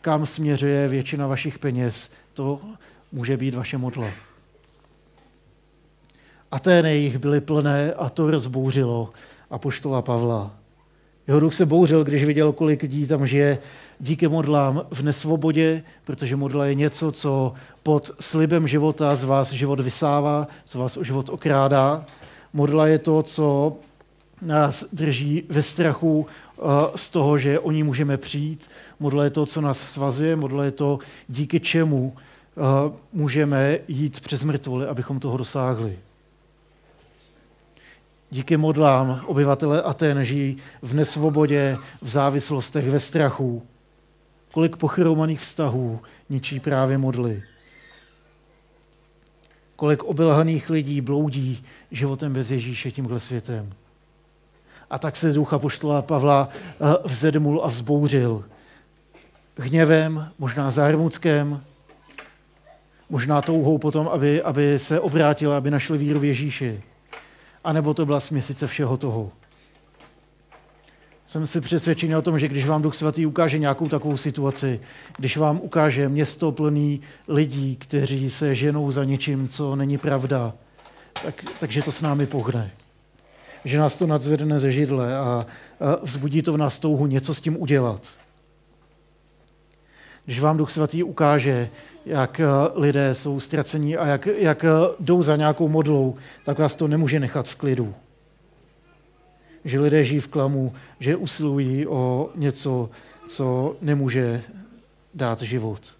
kam 0.00 0.26
směřuje 0.26 0.88
většina 0.88 1.26
vašich 1.26 1.58
peněz. 1.58 2.10
To 2.34 2.60
může 3.12 3.36
být 3.36 3.54
vaše 3.54 3.78
modla. 3.78 4.06
Atény 6.50 6.96
jich 6.96 7.18
byly 7.18 7.40
plné 7.40 7.92
a 7.92 8.08
to 8.08 8.30
rozbouřilo 8.30 9.10
poštola 9.58 10.02
Pavla. 10.02 10.50
Jeho 11.26 11.40
duch 11.40 11.54
se 11.54 11.66
bouřil, 11.66 12.04
když 12.04 12.24
viděl, 12.24 12.52
kolik 12.52 12.82
lidí 12.82 13.06
tam 13.06 13.26
žije 13.26 13.58
díky 14.00 14.28
modlám 14.28 14.86
v 14.90 15.02
nesvobodě, 15.02 15.82
protože 16.04 16.36
modla 16.36 16.66
je 16.66 16.74
něco, 16.74 17.12
co 17.12 17.54
pod 17.82 18.10
slibem 18.20 18.68
života 18.68 19.16
z 19.16 19.24
vás 19.24 19.52
život 19.52 19.80
vysává, 19.80 20.46
co 20.64 20.78
vás 20.78 20.96
o 20.96 21.04
život 21.04 21.28
okrádá. 21.28 22.06
Modla 22.52 22.86
je 22.86 22.98
to, 22.98 23.22
co 23.22 23.76
nás 24.42 24.84
drží 24.92 25.42
ve 25.48 25.62
strachu 25.62 26.26
eh, 26.26 26.62
z 26.96 27.08
toho, 27.08 27.38
že 27.38 27.58
o 27.58 27.70
ní 27.70 27.82
můžeme 27.82 28.16
přijít. 28.16 28.70
Modla 29.00 29.24
je 29.24 29.30
to, 29.30 29.46
co 29.46 29.60
nás 29.60 29.78
svazuje, 29.78 30.36
modla 30.36 30.64
je 30.64 30.70
to, 30.70 30.98
díky 31.28 31.60
čemu 31.60 32.16
eh, 32.16 32.92
můžeme 33.12 33.78
jít 33.88 34.20
přes 34.20 34.44
mrtvoly, 34.44 34.86
abychom 34.86 35.20
toho 35.20 35.36
dosáhli. 35.36 35.98
Díky 38.30 38.56
modlám 38.56 39.22
obyvatele 39.26 39.82
Aten 39.82 40.24
žijí 40.24 40.56
v 40.82 40.94
nesvobodě, 40.94 41.76
v 42.02 42.08
závislostech, 42.08 42.90
ve 42.90 43.00
strachu. 43.00 43.62
Kolik 44.52 44.76
pochromaných 44.76 45.40
vztahů 45.40 46.00
ničí 46.30 46.60
právě 46.60 46.98
modly. 46.98 47.42
Kolik 49.76 50.04
obelhaných 50.04 50.70
lidí 50.70 51.00
bloudí 51.00 51.64
životem 51.90 52.32
bez 52.32 52.50
Ježíše 52.50 52.90
tímhle 52.90 53.20
světem. 53.20 53.72
A 54.92 54.98
tak 54.98 55.16
se 55.16 55.32
ducha 55.32 55.58
poštola 55.58 56.02
Pavla 56.02 56.48
eh, 56.52 56.96
vzedmul 57.04 57.60
a 57.64 57.68
vzbouřil. 57.68 58.44
Hněvem, 59.56 60.28
možná 60.38 60.70
zármuckem, 60.70 61.64
možná 63.10 63.42
touhou 63.42 63.78
potom, 63.78 64.08
aby, 64.08 64.42
aby 64.42 64.78
se 64.78 65.00
obrátil, 65.00 65.52
aby 65.52 65.70
našli 65.70 65.98
víru 65.98 66.20
v 66.20 66.24
Ježíši 66.24 66.82
anebo 67.64 67.94
to 67.94 68.06
byla 68.06 68.20
směsice 68.20 68.66
všeho 68.66 68.96
toho. 68.96 69.32
Jsem 71.26 71.46
si 71.46 71.60
přesvědčený 71.60 72.16
o 72.16 72.22
tom, 72.22 72.38
že 72.38 72.48
když 72.48 72.66
vám 72.66 72.82
Duch 72.82 72.94
Svatý 72.94 73.26
ukáže 73.26 73.58
nějakou 73.58 73.88
takovou 73.88 74.16
situaci, 74.16 74.80
když 75.16 75.36
vám 75.36 75.60
ukáže 75.62 76.08
město 76.08 76.52
plný 76.52 77.00
lidí, 77.28 77.76
kteří 77.76 78.30
se 78.30 78.54
ženou 78.54 78.90
za 78.90 79.04
něčím, 79.04 79.48
co 79.48 79.76
není 79.76 79.98
pravda, 79.98 80.54
tak, 81.24 81.34
takže 81.60 81.82
to 81.82 81.92
s 81.92 82.02
námi 82.02 82.26
pohne. 82.26 82.70
Že 83.64 83.78
nás 83.78 83.96
to 83.96 84.06
nadzvedne 84.06 84.60
ze 84.60 84.72
židle 84.72 85.16
a, 85.16 85.46
vzbudí 86.02 86.42
to 86.42 86.52
v 86.52 86.58
nás 86.58 86.78
touhu 86.78 87.06
něco 87.06 87.34
s 87.34 87.40
tím 87.40 87.62
udělat. 87.62 88.18
Když 90.24 90.40
vám 90.40 90.56
Duch 90.56 90.70
Svatý 90.70 91.02
ukáže, 91.02 91.70
jak 92.06 92.40
eh, 92.40 92.46
lidé 92.74 93.14
jsou 93.14 93.40
ztracení 93.40 93.96
a 93.96 94.06
jak, 94.06 94.26
jak 94.26 94.64
eh, 94.64 94.68
jdou 95.00 95.22
za 95.22 95.36
nějakou 95.36 95.68
modlou, 95.68 96.16
tak 96.44 96.58
vás 96.58 96.74
to 96.74 96.88
nemůže 96.88 97.20
nechat 97.20 97.48
v 97.48 97.56
klidu. 97.56 97.94
Že 99.64 99.80
lidé 99.80 100.04
žijí 100.04 100.20
v 100.20 100.28
klamu, 100.28 100.72
že 101.00 101.16
usilují 101.16 101.86
o 101.86 102.30
něco, 102.34 102.90
co 103.28 103.76
nemůže 103.80 104.42
dát 105.14 105.42
život. 105.42 105.94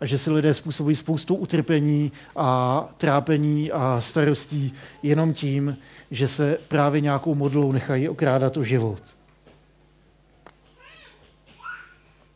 A 0.00 0.06
že 0.06 0.18
si 0.18 0.30
lidé 0.30 0.54
způsobují 0.54 0.96
spoustu 0.96 1.34
utrpení 1.34 2.12
a 2.36 2.88
trápení 2.96 3.72
a 3.72 4.00
starostí 4.00 4.74
jenom 5.02 5.32
tím, 5.32 5.76
že 6.12 6.28
se 6.28 6.58
právě 6.68 7.00
nějakou 7.00 7.34
modlou 7.34 7.72
nechají 7.72 8.08
okrádat 8.08 8.56
o 8.56 8.64
život. 8.64 9.02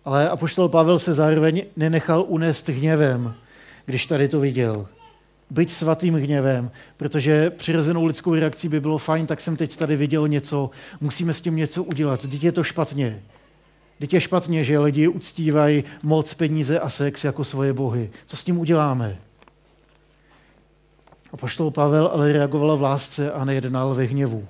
Ale 0.04 0.28
apoštol 0.28 0.68
Pavel 0.68 0.98
se 0.98 1.14
zároveň 1.14 1.64
nenechal 1.76 2.24
unést 2.28 2.68
hněvem, 2.68 3.34
když 3.86 4.06
tady 4.06 4.28
to 4.28 4.40
viděl. 4.40 4.88
Byť 5.50 5.72
svatým 5.72 6.14
hněvem, 6.14 6.70
protože 6.96 7.50
přirozenou 7.50 8.04
lidskou 8.04 8.34
reakcí 8.34 8.68
by 8.68 8.80
bylo 8.80 8.98
fajn, 8.98 9.26
tak 9.26 9.40
jsem 9.40 9.56
teď 9.56 9.76
tady 9.76 9.96
viděl 9.96 10.28
něco, 10.28 10.70
musíme 11.00 11.34
s 11.34 11.40
tím 11.40 11.56
něco 11.56 11.84
udělat. 11.84 12.26
Teď 12.26 12.44
je 12.44 12.52
to 12.52 12.64
špatně. 12.64 13.22
Teď 13.98 14.14
je 14.14 14.20
špatně, 14.20 14.64
že 14.64 14.78
lidi 14.78 15.08
uctívají 15.08 15.84
moc, 16.02 16.34
peníze 16.34 16.80
a 16.80 16.88
sex 16.88 17.24
jako 17.24 17.44
svoje 17.44 17.72
bohy. 17.72 18.10
Co 18.26 18.36
s 18.36 18.44
tím 18.44 18.58
uděláme? 18.58 19.18
A 21.36 21.38
poštol 21.38 21.70
Pavel 21.70 22.08
ale 22.08 22.32
reagoval 22.32 22.76
v 22.76 22.82
lásce 22.82 23.32
a 23.32 23.44
nejednal 23.44 23.94
ve 23.94 24.04
hněvu. 24.04 24.48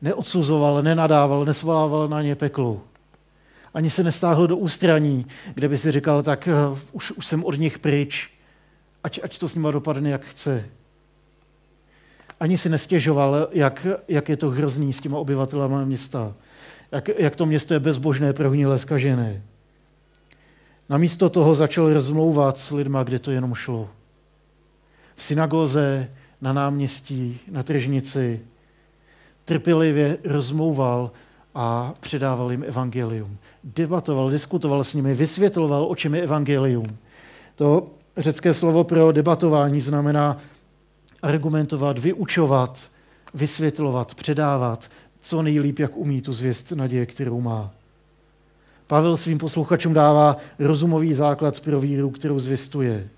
Neodsuzoval, 0.00 0.82
nenadával, 0.82 1.44
nesvolával 1.44 2.08
na 2.08 2.22
ně 2.22 2.34
peklu 2.34 2.80
ani 3.74 3.90
se 3.90 4.02
nestáhl 4.02 4.46
do 4.46 4.56
ústraní, 4.56 5.26
kde 5.54 5.68
by 5.68 5.78
si 5.78 5.92
říkal, 5.92 6.22
tak 6.22 6.48
uh, 6.70 6.78
už, 6.92 7.10
už 7.10 7.26
jsem 7.26 7.44
od 7.44 7.58
nich 7.58 7.78
pryč, 7.78 8.30
ať, 9.04 9.20
ať 9.22 9.38
to 9.38 9.48
s 9.48 9.54
nima 9.54 9.70
dopadne, 9.70 10.10
jak 10.10 10.24
chce. 10.24 10.64
Ani 12.40 12.58
si 12.58 12.68
nestěžoval, 12.68 13.48
jak, 13.52 13.86
jak 14.08 14.28
je 14.28 14.36
to 14.36 14.50
hrozný 14.50 14.92
s 14.92 15.00
těma 15.00 15.18
obyvatelama 15.18 15.84
města. 15.84 16.34
Jak, 16.92 17.08
jak 17.18 17.36
to 17.36 17.46
město 17.46 17.74
je 17.74 17.80
bezbožné, 17.80 18.32
prohnilé, 18.32 18.78
skažené. 18.78 19.42
Namísto 20.88 21.30
toho 21.30 21.54
začal 21.54 21.92
rozmlouvat 21.94 22.58
s 22.58 22.70
lidma, 22.70 23.02
kde 23.02 23.18
to 23.18 23.30
jenom 23.30 23.54
šlo. 23.54 23.90
V 25.14 25.22
synagoze, 25.22 26.10
na 26.40 26.52
náměstí, 26.52 27.38
na 27.50 27.62
tržnici. 27.62 28.40
Trpělivě 29.44 30.18
rozmlouval 30.24 31.10
a 31.54 31.94
předával 32.00 32.50
jim 32.50 32.64
evangelium. 32.68 33.36
Debatoval, 33.64 34.30
diskutoval 34.30 34.84
s 34.84 34.94
nimi, 34.94 35.14
vysvětloval, 35.14 35.86
o 35.88 35.94
čem 35.94 36.14
je 36.14 36.22
evangelium. 36.22 36.96
To 37.56 37.86
řecké 38.16 38.54
slovo 38.54 38.84
pro 38.84 39.12
debatování 39.12 39.80
znamená 39.80 40.38
argumentovat, 41.22 41.98
vyučovat, 41.98 42.90
vysvětlovat, 43.34 44.14
předávat, 44.14 44.90
co 45.20 45.42
nejlíp, 45.42 45.78
jak 45.78 45.96
umí 45.96 46.20
tu 46.20 46.32
zvěst 46.32 46.72
naděje, 46.72 47.06
kterou 47.06 47.40
má. 47.40 47.70
Pavel 48.86 49.16
svým 49.16 49.38
posluchačům 49.38 49.94
dává 49.94 50.36
rozumový 50.58 51.14
základ 51.14 51.60
pro 51.60 51.80
víru, 51.80 52.10
kterou 52.10 52.38
zvěstuje. 52.38 53.08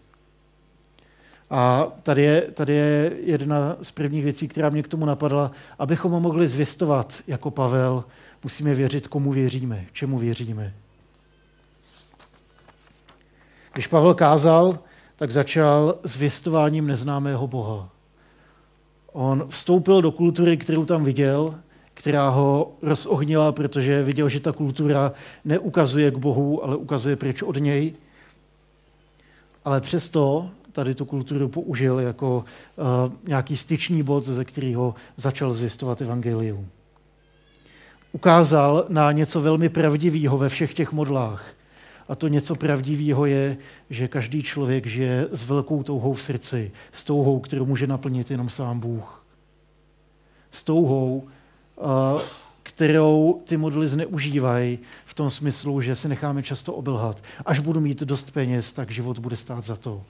A 1.51 1.87
tady 2.03 2.23
je, 2.23 2.41
tady 2.41 2.73
je 2.73 3.13
jedna 3.23 3.77
z 3.83 3.91
prvních 3.91 4.25
věcí, 4.25 4.49
která 4.49 4.71
mě 4.71 4.83
k 4.83 4.89
tomu 4.89 5.07
napadla, 5.07 5.51
abychom 5.79 6.13
ho 6.13 6.21
mohli 6.21 6.49
zvěstovat 6.49 7.23
jako 7.27 7.51
Pavel, 7.51 8.05
musíme 8.45 8.75
věřit, 8.75 9.07
komu 9.07 9.33
věříme, 9.33 9.87
čemu 9.93 10.19
věříme. 10.19 10.75
Když 13.73 13.87
Pavel 13.87 14.15
kázal, 14.15 14.79
tak 15.17 15.31
začal 15.31 15.99
zvěstováním 16.03 16.87
neznámého 16.87 17.47
Boha. 17.47 17.89
On 19.13 19.47
vstoupil 19.49 20.03
do 20.03 20.11
kultury, 20.11 20.57
kterou 20.57 20.85
tam 20.85 21.05
viděl, 21.05 21.55
která 21.95 22.29
ho 22.29 22.73
rozohnila, 22.83 23.53
protože 23.53 24.03
viděl, 24.03 24.29
že 24.29 24.41
ta 24.41 24.53
kultura 24.53 25.13
neukazuje 25.45 26.11
k 26.11 26.17
Bohu, 26.17 26.65
ale 26.65 26.77
ukazuje 26.77 27.17
pryč 27.17 27.43
od 27.43 27.57
něj. 27.57 27.95
Ale 29.65 29.81
přesto 29.81 30.51
tady 30.77 30.95
tu 30.95 31.05
kulturu 31.05 31.49
použil 31.49 32.01
jako 32.01 32.45
uh, 32.77 33.15
nějaký 33.29 33.57
styčný 33.57 34.03
bod, 34.03 34.25
ze 34.25 34.45
kterého 34.45 34.95
začal 35.17 35.53
zvěstovat 35.53 36.01
evangelium 36.01 36.69
ukázal 38.17 38.87
na 38.89 39.13
něco 39.13 39.41
velmi 39.41 39.69
pravdivého 39.69 40.39
ve 40.39 40.49
všech 40.49 40.75
těch 40.75 40.93
modlách. 40.93 41.53
A 42.09 42.15
to 42.15 42.29
něco 42.29 42.55
pravdivého 42.55 43.27
je, 43.27 43.57
že 43.91 44.09
každý 44.09 44.43
člověk 44.43 44.87
žije 44.87 45.29
s 45.31 45.43
velkou 45.45 45.83
touhou 45.83 46.15
v 46.15 46.23
srdci, 46.23 46.73
s 46.93 47.05
touhou, 47.05 47.41
kterou 47.41 47.67
může 47.67 47.87
naplnit 47.87 48.31
jenom 48.31 48.49
sám 48.49 48.81
Bůh. 48.81 49.25
S 50.51 50.63
touhou, 50.65 51.29
kterou 52.63 53.43
ty 53.45 53.57
modely 53.57 53.89
zneužívají 53.89 54.79
v 55.05 55.15
tom 55.15 55.31
smyslu, 55.31 55.81
že 55.81 55.97
se 55.97 56.09
necháme 56.09 56.43
často 56.43 56.75
obelhat. 56.75 57.23
Až 57.47 57.59
budu 57.59 57.81
mít 57.81 58.01
dost 58.03 58.31
peněz, 58.31 58.73
tak 58.73 58.91
život 58.91 59.19
bude 59.19 59.37
stát 59.37 59.65
za 59.65 59.77
to. 59.77 60.03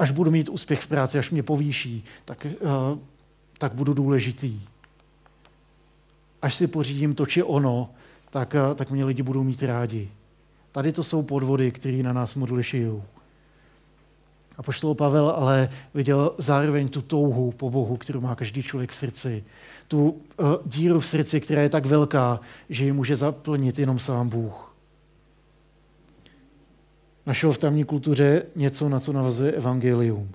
Až 0.00 0.10
budu 0.10 0.30
mít 0.30 0.48
úspěch 0.48 0.80
v 0.80 0.86
práci, 0.86 1.18
až 1.18 1.30
mě 1.30 1.42
povýší, 1.42 2.04
tak, 2.24 2.46
tak 3.58 3.74
budu 3.74 3.94
důležitý. 3.94 4.60
Až 6.42 6.54
si 6.54 6.66
pořídím 6.66 7.14
to 7.14 7.26
či 7.26 7.42
ono, 7.42 7.90
tak, 8.30 8.54
tak 8.74 8.90
mě 8.90 9.04
lidi 9.04 9.22
budou 9.22 9.42
mít 9.42 9.62
rádi. 9.62 10.08
Tady 10.72 10.92
to 10.92 11.02
jsou 11.02 11.22
podvody, 11.22 11.72
které 11.72 12.02
na 12.02 12.12
nás 12.12 12.34
modly 12.34 12.62
šijou. 12.62 13.02
A 14.56 14.62
poštol 14.62 14.94
Pavel 14.94 15.30
ale 15.30 15.68
viděl 15.94 16.34
zároveň 16.38 16.88
tu 16.88 17.02
touhu 17.02 17.52
po 17.52 17.70
Bohu, 17.70 17.96
kterou 17.96 18.20
má 18.20 18.34
každý 18.34 18.62
člověk 18.62 18.90
v 18.90 18.96
srdci. 18.96 19.44
Tu 19.88 20.10
uh, 20.10 20.16
díru 20.66 21.00
v 21.00 21.06
srdci, 21.06 21.40
která 21.40 21.62
je 21.62 21.68
tak 21.68 21.86
velká, 21.86 22.40
že 22.68 22.84
ji 22.84 22.92
může 22.92 23.16
zaplnit 23.16 23.78
jenom 23.78 23.98
sám 23.98 24.28
Bůh. 24.28 24.69
Našel 27.26 27.52
v 27.52 27.58
tamní 27.58 27.84
kultuře 27.84 28.42
něco, 28.56 28.88
na 28.88 29.00
co 29.00 29.12
navazuje 29.12 29.52
evangelium. 29.52 30.30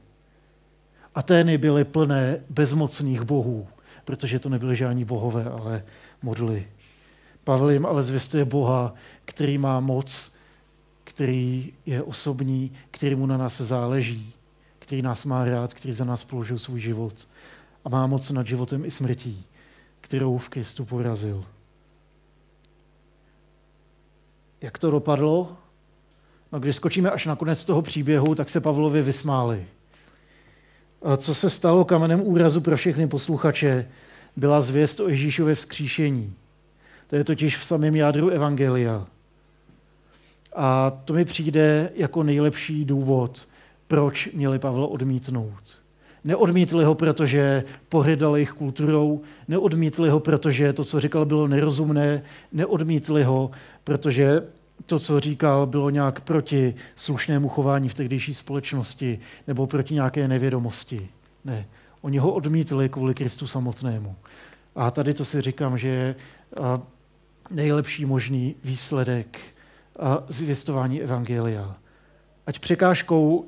Atény 1.15 1.57
byly 1.57 1.85
plné 1.85 2.43
bezmocných 2.49 3.21
bohů, 3.21 3.67
protože 4.05 4.39
to 4.39 4.49
nebyly 4.49 4.75
žádní 4.75 5.05
bohové, 5.05 5.43
ale 5.43 5.83
modly. 6.21 6.67
Pavel 7.43 7.69
jim 7.69 7.85
ale 7.85 8.03
zvěstuje 8.03 8.45
Boha, 8.45 8.93
který 9.25 9.57
má 9.57 9.79
moc, 9.79 10.35
který 11.03 11.73
je 11.85 12.03
osobní, 12.03 12.71
který 12.91 13.15
mu 13.15 13.25
na 13.25 13.37
nás 13.37 13.61
záleží, 13.61 14.33
který 14.79 15.01
nás 15.01 15.25
má 15.25 15.45
rád, 15.45 15.73
který 15.73 15.93
za 15.93 16.05
nás 16.05 16.23
položil 16.23 16.59
svůj 16.59 16.79
život 16.79 17.27
a 17.85 17.89
má 17.89 18.07
moc 18.07 18.31
nad 18.31 18.47
životem 18.47 18.85
i 18.85 18.91
smrtí, 18.91 19.45
kterou 20.01 20.37
v 20.37 20.49
Kristu 20.49 20.85
porazil. 20.85 21.45
Jak 24.61 24.77
to 24.77 24.91
dopadlo? 24.91 25.57
No, 26.51 26.59
když 26.59 26.75
skočíme 26.75 27.11
až 27.11 27.25
na 27.25 27.35
konec 27.35 27.63
toho 27.63 27.81
příběhu, 27.81 28.35
tak 28.35 28.49
se 28.49 28.61
Pavlovi 28.61 29.01
vysmáli. 29.01 29.65
Co 31.17 31.35
se 31.35 31.49
stalo 31.49 31.85
kamenem 31.85 32.21
úrazu 32.23 32.61
pro 32.61 32.77
všechny 32.77 33.07
posluchače, 33.07 33.87
byla 34.35 34.61
zvěst 34.61 34.99
o 34.99 35.09
Ježíšově 35.09 35.55
vzkříšení. 35.55 36.33
To 37.07 37.15
je 37.15 37.23
totiž 37.23 37.57
v 37.57 37.65
samém 37.65 37.95
jádru 37.95 38.29
Evangelia. 38.29 39.05
A 40.55 40.91
to 41.05 41.13
mi 41.13 41.25
přijde 41.25 41.91
jako 41.95 42.23
nejlepší 42.23 42.85
důvod, 42.85 43.47
proč 43.87 44.29
měli 44.33 44.59
Pavla 44.59 44.87
odmítnout. 44.87 45.81
Neodmítli 46.23 46.85
ho, 46.85 46.95
protože 46.95 47.63
pohrdali 47.89 48.39
jejich 48.39 48.51
kulturou, 48.51 49.21
neodmítli 49.47 50.09
ho, 50.09 50.19
protože 50.19 50.73
to, 50.73 50.83
co 50.83 50.99
říkal, 50.99 51.25
bylo 51.25 51.47
nerozumné, 51.47 52.23
neodmítli 52.51 53.23
ho, 53.23 53.51
protože 53.83 54.41
to, 54.85 54.99
co 54.99 55.19
říkal, 55.19 55.65
bylo 55.65 55.89
nějak 55.89 56.21
proti 56.21 56.75
slušnému 56.95 57.49
chování 57.49 57.89
v 57.89 57.93
tehdejší 57.93 58.33
společnosti 58.33 59.19
nebo 59.47 59.67
proti 59.67 59.93
nějaké 59.93 60.27
nevědomosti. 60.27 61.09
Ne, 61.45 61.65
oni 62.01 62.17
ho 62.17 62.33
odmítli 62.33 62.89
kvůli 62.89 63.13
Kristu 63.13 63.47
samotnému. 63.47 64.15
A 64.75 64.91
tady 64.91 65.13
to 65.13 65.25
si 65.25 65.41
říkám, 65.41 65.77
že 65.77 65.87
je 65.87 66.15
nejlepší 67.49 68.05
možný 68.05 68.55
výsledek 68.63 69.39
zvěstování 70.27 71.01
Evangelia. 71.01 71.75
Ať 72.47 72.59
překážkou 72.59 73.45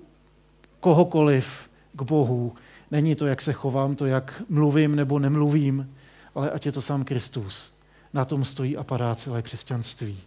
kohokoliv 0.79 1.69
k 1.93 2.01
Bohu 2.01 2.55
není 2.91 3.15
to, 3.15 3.27
jak 3.27 3.41
se 3.41 3.53
chovám, 3.53 3.95
to, 3.95 4.05
jak 4.05 4.43
mluvím 4.49 4.95
nebo 4.95 5.19
nemluvím, 5.19 5.95
ale 6.35 6.51
ať 6.51 6.65
je 6.65 6.71
to 6.71 6.81
sám 6.81 7.03
Kristus. 7.03 7.73
Na 8.13 8.25
tom 8.25 8.45
stojí 8.45 8.77
a 8.77 8.83
padá 8.83 9.15
celé 9.15 9.41
křesťanství. 9.41 10.19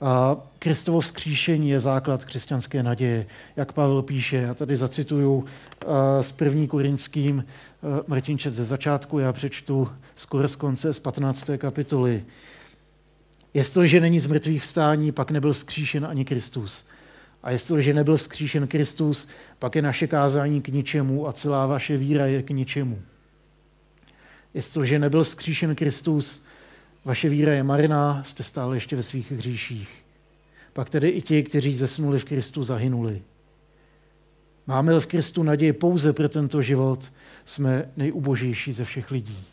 A 0.00 0.36
Kristovo 0.58 1.00
vzkříšení 1.00 1.70
je 1.70 1.80
základ 1.80 2.24
křesťanské 2.24 2.82
naděje. 2.82 3.26
Jak 3.56 3.72
Pavel 3.72 4.02
píše, 4.02 4.36
já 4.36 4.54
tady 4.54 4.76
zacituju 4.76 5.44
z 6.20 6.32
první 6.32 6.68
korinským 6.68 7.44
Martinčet 8.06 8.54
ze 8.54 8.64
začátku, 8.64 9.18
já 9.18 9.32
přečtu 9.32 9.88
skoro 10.16 10.48
z 10.48 10.56
konce 10.56 10.94
z 10.94 10.98
15. 10.98 11.50
kapitoly. 11.58 12.24
Jestliže 13.54 14.00
není 14.00 14.20
z 14.20 14.26
mrtvých 14.26 14.62
vstání, 14.62 15.12
pak 15.12 15.30
nebyl 15.30 15.52
vzkříšen 15.52 16.06
ani 16.06 16.24
Kristus. 16.24 16.84
A 17.42 17.50
jestliže 17.50 17.94
nebyl 17.94 18.16
vzkříšen 18.16 18.66
Kristus, 18.66 19.28
pak 19.58 19.76
je 19.76 19.82
naše 19.82 20.06
kázání 20.06 20.62
k 20.62 20.68
ničemu 20.68 21.28
a 21.28 21.32
celá 21.32 21.66
vaše 21.66 21.96
víra 21.96 22.26
je 22.26 22.42
k 22.42 22.50
ničemu. 22.50 22.98
Jestliže 24.54 24.98
nebyl 24.98 25.24
vzkříšen 25.24 25.74
Kristus, 25.74 26.42
vaše 27.04 27.28
víra 27.28 27.52
je 27.52 27.62
marná, 27.62 28.22
jste 28.24 28.42
stále 28.42 28.76
ještě 28.76 28.96
ve 28.96 29.02
svých 29.02 29.32
hříších. 29.32 30.04
Pak 30.72 30.90
tedy 30.90 31.08
i 31.08 31.22
ti, 31.22 31.42
kteří 31.42 31.76
zesnuli 31.76 32.18
v 32.18 32.24
Kristu, 32.24 32.62
zahynuli. 32.62 33.22
Máme-li 34.66 35.00
v 35.00 35.06
Kristu 35.06 35.42
naději 35.42 35.72
pouze 35.72 36.12
pro 36.12 36.28
tento 36.28 36.62
život, 36.62 37.12
jsme 37.44 37.90
nejubožejší 37.96 38.72
ze 38.72 38.84
všech 38.84 39.10
lidí. 39.10 39.44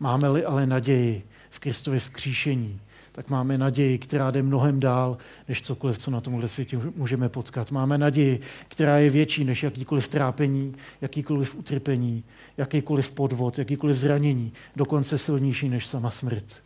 Máme-li 0.00 0.44
ale 0.44 0.66
naději 0.66 1.22
v 1.50 1.58
Kristově 1.58 2.00
vzkříšení, 2.00 2.80
tak 3.16 3.28
máme 3.30 3.58
naději, 3.58 3.98
která 3.98 4.30
jde 4.30 4.42
mnohem 4.42 4.80
dál, 4.80 5.18
než 5.48 5.62
cokoliv, 5.62 5.98
co 5.98 6.10
na 6.10 6.20
tomhle 6.20 6.48
světě 6.48 6.80
můžeme 6.96 7.28
potkat. 7.28 7.70
Máme 7.70 7.98
naději, 7.98 8.40
která 8.68 8.98
je 8.98 9.10
větší 9.10 9.44
než 9.44 9.62
jakýkoliv 9.62 10.08
trápení, 10.08 10.74
jakýkoliv 11.00 11.54
utrpení, 11.54 12.24
jakýkoliv 12.56 13.10
podvod, 13.10 13.58
jakýkoliv 13.58 13.96
zranění, 13.96 14.52
dokonce 14.76 15.18
silnější 15.18 15.68
než 15.68 15.86
sama 15.86 16.10
smrt. 16.10 16.62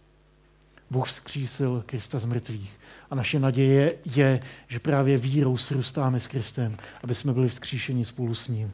Bůh 0.90 1.08
vzkřísil 1.08 1.82
Krista 1.86 2.18
z 2.18 2.24
mrtvých. 2.24 2.70
A 3.10 3.14
naše 3.14 3.38
naděje 3.38 3.94
je, 4.16 4.40
že 4.68 4.78
právě 4.78 5.16
vírou 5.16 5.56
srůstáme 5.56 6.20
s 6.20 6.26
Kristem, 6.26 6.76
aby 7.04 7.14
jsme 7.14 7.32
byli 7.32 7.48
vzkříšeni 7.48 8.04
spolu 8.04 8.34
s 8.34 8.48
ním. 8.48 8.72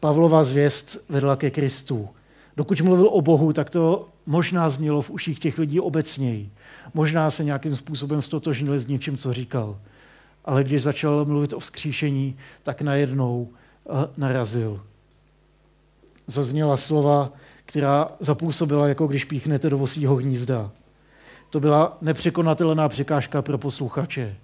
Pavlova 0.00 0.44
zvěst 0.44 1.04
vedla 1.08 1.36
ke 1.36 1.50
Kristu. 1.50 2.08
Dokud 2.56 2.80
mluvil 2.80 3.08
o 3.08 3.22
Bohu, 3.22 3.52
tak 3.52 3.70
to 3.70 4.08
možná 4.26 4.70
znělo 4.70 5.02
v 5.02 5.10
uších 5.10 5.38
těch 5.38 5.58
lidí 5.58 5.80
obecněji. 5.80 6.50
Možná 6.94 7.30
se 7.30 7.44
nějakým 7.44 7.76
způsobem 7.76 8.22
stotožnili 8.22 8.78
s 8.78 8.86
něčím, 8.86 9.16
co 9.16 9.32
říkal. 9.32 9.78
Ale 10.44 10.64
když 10.64 10.82
začal 10.82 11.24
mluvit 11.24 11.52
o 11.52 11.60
vzkříšení, 11.60 12.36
tak 12.62 12.82
najednou 12.82 13.48
eh, 13.48 13.90
narazil. 14.16 14.80
Zazněla 16.26 16.76
slova, 16.76 17.32
která 17.64 18.08
zapůsobila, 18.20 18.88
jako 18.88 19.06
když 19.06 19.24
píchnete 19.24 19.70
do 19.70 19.78
vosího 19.78 20.16
hnízda. 20.16 20.70
To 21.50 21.60
byla 21.60 21.98
nepřekonatelná 22.00 22.88
překážka 22.88 23.42
pro 23.42 23.58
posluchače. 23.58 24.36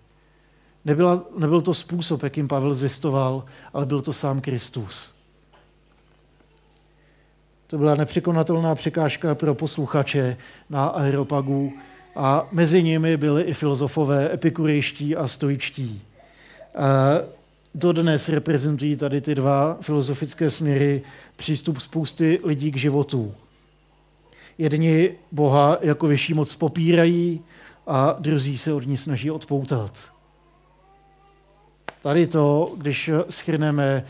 Nebyla, 0.85 1.23
nebyl 1.39 1.61
to 1.61 1.75
způsob, 1.75 2.23
jakým 2.23 2.49
Pavel 2.49 2.75
zvěstoval, 2.75 3.45
ale 3.73 3.87
byl 3.87 4.03
to 4.03 4.13
sám 4.13 4.41
Kristus. 4.41 5.22
To 7.73 7.79
byla 7.79 7.95
nepřekonatelná 7.95 8.75
překážka 8.75 9.35
pro 9.35 9.55
posluchače 9.55 10.37
na 10.71 10.87
Aeropagu 10.87 11.73
a 12.17 12.49
mezi 12.53 12.83
nimi 12.83 13.17
byli 13.17 13.43
i 13.43 13.55
filozofové 13.55 14.35
epikurejští 14.35 15.17
a 15.17 15.29
stoičtí. 15.29 16.03
Dodnes 17.75 18.29
reprezentují 18.29 18.97
tady 18.97 19.21
ty 19.21 19.35
dva 19.35 19.79
filozofické 19.81 20.51
směry 20.51 21.03
přístup 21.37 21.81
spousty 21.81 22.41
lidí 22.45 22.73
k 22.73 22.77
životu. 22.77 23.35
Jedni 24.59 25.11
Boha 25.31 25.79
jako 25.81 26.07
vyšší 26.07 26.35
moc 26.35 26.55
popírají 26.55 27.41
a 27.87 28.17
druzí 28.19 28.59
se 28.59 28.73
od 28.73 28.87
ní 28.87 28.97
snaží 28.97 29.31
odpoutat. 29.31 30.09
Tady 32.03 32.27
to, 32.27 32.75
když 32.77 33.11
schrneme 33.29 34.05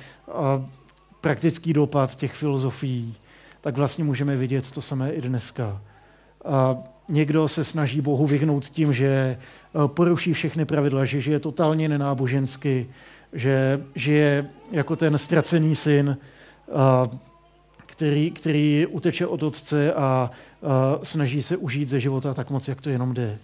praktický 1.21 1.73
dopad 1.73 2.15
těch 2.15 2.33
filozofií, 2.33 3.15
tak 3.63 3.77
vlastně 3.77 4.05
můžeme 4.05 4.37
vidět 4.37 4.71
to 4.71 4.83
samé 4.83 5.13
i 5.13 5.21
dneska. 5.21 5.83
A 6.45 6.77
někdo 7.09 7.49
se 7.49 7.65
snaží 7.65 8.01
Bohu 8.01 8.27
vyhnout 8.27 8.65
tím, 8.65 8.93
že 8.93 9.07
eh, 9.07 9.39
poruší 9.87 10.33
všechny 10.33 10.65
pravidla, 10.65 11.05
že 11.05 11.21
žije 11.21 11.41
totálně 11.41 11.89
nenábožensky, 11.89 12.87
že 13.33 13.85
žije 13.95 14.51
jako 14.71 14.97
ten 14.97 15.19
ztracený 15.19 15.75
syn, 15.75 16.17
který, 17.87 18.31
který 18.31 18.87
uteče 18.87 19.27
od 19.27 19.43
otce 19.43 19.95
a 19.95 20.31
snaží 21.03 21.43
se 21.43 21.57
užít 21.57 21.89
ze 21.89 22.01
života 22.01 22.35
tak 22.35 22.51
moc, 22.51 22.69
jak 22.69 22.81
to 22.81 22.91
jenom 22.91 23.15
jde. 23.15 23.39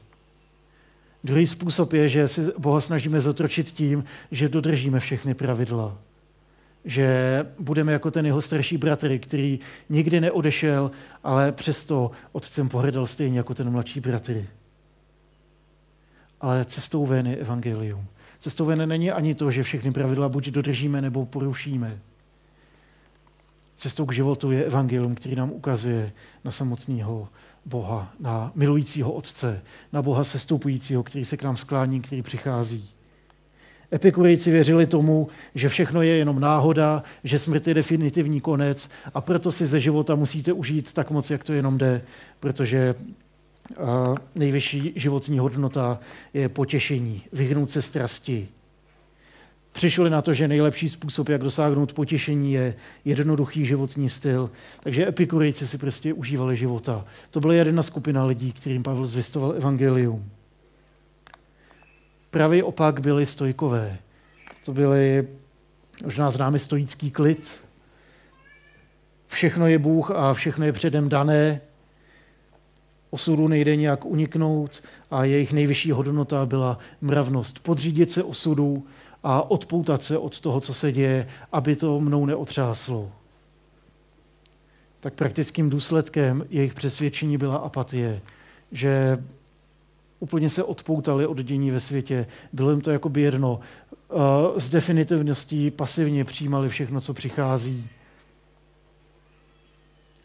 Druhý 1.25 1.47
způsob 1.47 1.93
je, 1.93 2.09
že 2.09 2.29
si 2.29 2.41
Boha 2.59 2.81
snažíme 2.81 3.21
zotročit 3.21 3.71
tím, 3.71 4.05
že 4.31 4.49
dodržíme 4.49 5.01
všechny 5.01 5.35
pravidla 5.35 5.99
že 6.89 7.47
budeme 7.59 7.93
jako 7.93 8.11
ten 8.11 8.27
jeho 8.27 8.43
starší 8.43 8.77
bratr, 8.77 9.19
který 9.19 9.61
nikdy 9.89 10.21
neodešel, 10.21 10.91
ale 11.25 11.53
přesto 11.53 12.11
otcem 12.33 12.69
pohrdal 12.69 13.07
stejně 13.07 13.39
jako 13.39 13.55
ten 13.55 13.71
mladší 13.71 14.01
bratr. 14.01 14.45
Ale 16.41 16.65
cestou 16.65 17.07
ven 17.07 17.27
je 17.27 17.37
evangelium. 17.37 18.07
Cestou 18.39 18.65
ven 18.65 18.89
není 18.89 19.11
ani 19.11 19.35
to, 19.35 19.51
že 19.51 19.63
všechny 19.63 19.93
pravidla 19.93 20.29
buď 20.29 20.49
dodržíme, 20.49 21.03
nebo 21.03 21.27
porušíme. 21.27 21.99
Cestou 23.77 24.07
k 24.07 24.15
životu 24.15 24.51
je 24.51 24.65
evangelium, 24.65 25.15
který 25.15 25.37
nám 25.37 25.51
ukazuje 25.51 26.13
na 26.45 26.51
samotného 26.51 27.29
Boha, 27.65 28.13
na 28.21 28.53
milujícího 28.55 29.13
Otce, 29.13 29.63
na 29.93 30.03
Boha 30.03 30.25
sestupujícího, 30.25 31.03
který 31.03 31.25
se 31.25 31.37
k 31.37 31.43
nám 31.43 31.57
sklání, 31.57 32.01
který 32.01 32.23
přichází. 32.23 32.91
Epikurejci 33.93 34.51
věřili 34.51 34.87
tomu, 34.87 35.29
že 35.55 35.69
všechno 35.69 36.03
je 36.03 36.17
jenom 36.17 36.41
náhoda, 36.41 37.03
že 37.25 37.39
smrt 37.39 37.69
je 37.69 37.75
definitivní 37.75 38.41
konec 38.41 38.91
a 39.15 39.21
proto 39.21 39.53
si 39.53 39.67
ze 39.67 39.81
života 39.81 40.15
musíte 40.15 40.53
užít 40.53 40.93
tak 40.93 41.11
moc, 41.11 41.31
jak 41.31 41.45
to 41.45 41.53
jenom 41.53 41.79
jde, 41.79 42.03
protože 42.41 42.95
nejvyšší 44.35 44.93
životní 44.97 45.39
hodnota 45.39 45.99
je 46.35 46.49
potěšení, 46.49 47.23
vyhnout 47.33 47.71
se 47.71 47.83
strasti. 47.83 48.49
Přišli 49.73 50.11
na 50.11 50.23
to, 50.23 50.35
že 50.35 50.49
nejlepší 50.49 50.89
způsob, 50.89 51.29
jak 51.29 51.43
dosáhnout 51.43 51.93
potěšení, 51.93 52.53
je 52.53 52.75
jednoduchý 53.05 53.67
životní 53.67 54.09
styl. 54.09 54.51
Takže 54.81 55.09
epikurejci 55.09 55.67
si 55.67 55.79
prostě 55.79 56.13
užívali 56.13 56.57
života. 56.57 57.05
To 57.31 57.41
byla 57.41 57.55
jedna 57.55 57.83
skupina 57.83 58.25
lidí, 58.25 58.53
kterým 58.53 58.83
Pavel 58.83 59.07
zvěstoval 59.07 59.53
evangelium. 59.57 60.31
Pravý 62.31 62.63
opak 62.63 63.01
byli 63.01 63.27
stojkové. 63.27 63.99
To 64.65 64.73
byli, 64.73 65.29
možná 66.05 66.31
známe 66.31 66.59
stoický 66.59 67.11
klid. 67.11 67.61
Všechno 69.27 69.67
je 69.67 69.79
Bůh 69.79 70.11
a 70.11 70.35
všechno 70.35 70.65
je 70.65 70.73
předem 70.73 71.09
dané. 71.09 71.61
Osudu 73.11 73.49
nejde 73.49 73.77
nějak 73.77 74.05
uniknout 74.05 74.83
a 75.11 75.25
jejich 75.25 75.53
nejvyšší 75.53 75.91
hodnota 75.91 76.47
byla 76.47 76.79
mravnost. 77.01 77.59
Podřídit 77.59 78.13
se 78.13 78.23
osudu 78.23 78.87
a 79.23 79.51
odpoutat 79.51 80.03
se 80.03 80.19
od 80.19 80.41
toho, 80.41 80.61
co 80.61 80.75
se 80.75 80.93
děje, 80.93 81.29
aby 81.53 81.77
to 81.77 82.01
mnou 82.01 82.27
neotřáslo. 82.27 83.13
Tak 85.01 85.15
praktickým 85.15 85.71
důsledkem 85.71 86.47
jejich 86.51 86.75
přesvědčení 86.75 87.39
byla 87.39 87.57
apatie, 87.57 88.21
že 88.73 89.19
úplně 90.21 90.51
se 90.51 90.65
odpoutali 90.65 91.27
od 91.27 91.39
dění 91.39 91.71
ve 91.71 91.81
světě, 91.81 92.27
bylo 92.53 92.71
jim 92.71 92.81
to 92.81 92.91
jako 92.91 93.11
jedno. 93.17 93.61
S 94.57 94.69
definitivností 94.69 95.71
pasivně 95.71 96.25
přijímali 96.25 96.69
všechno, 96.69 97.01
co 97.01 97.15
přichází. 97.15 97.89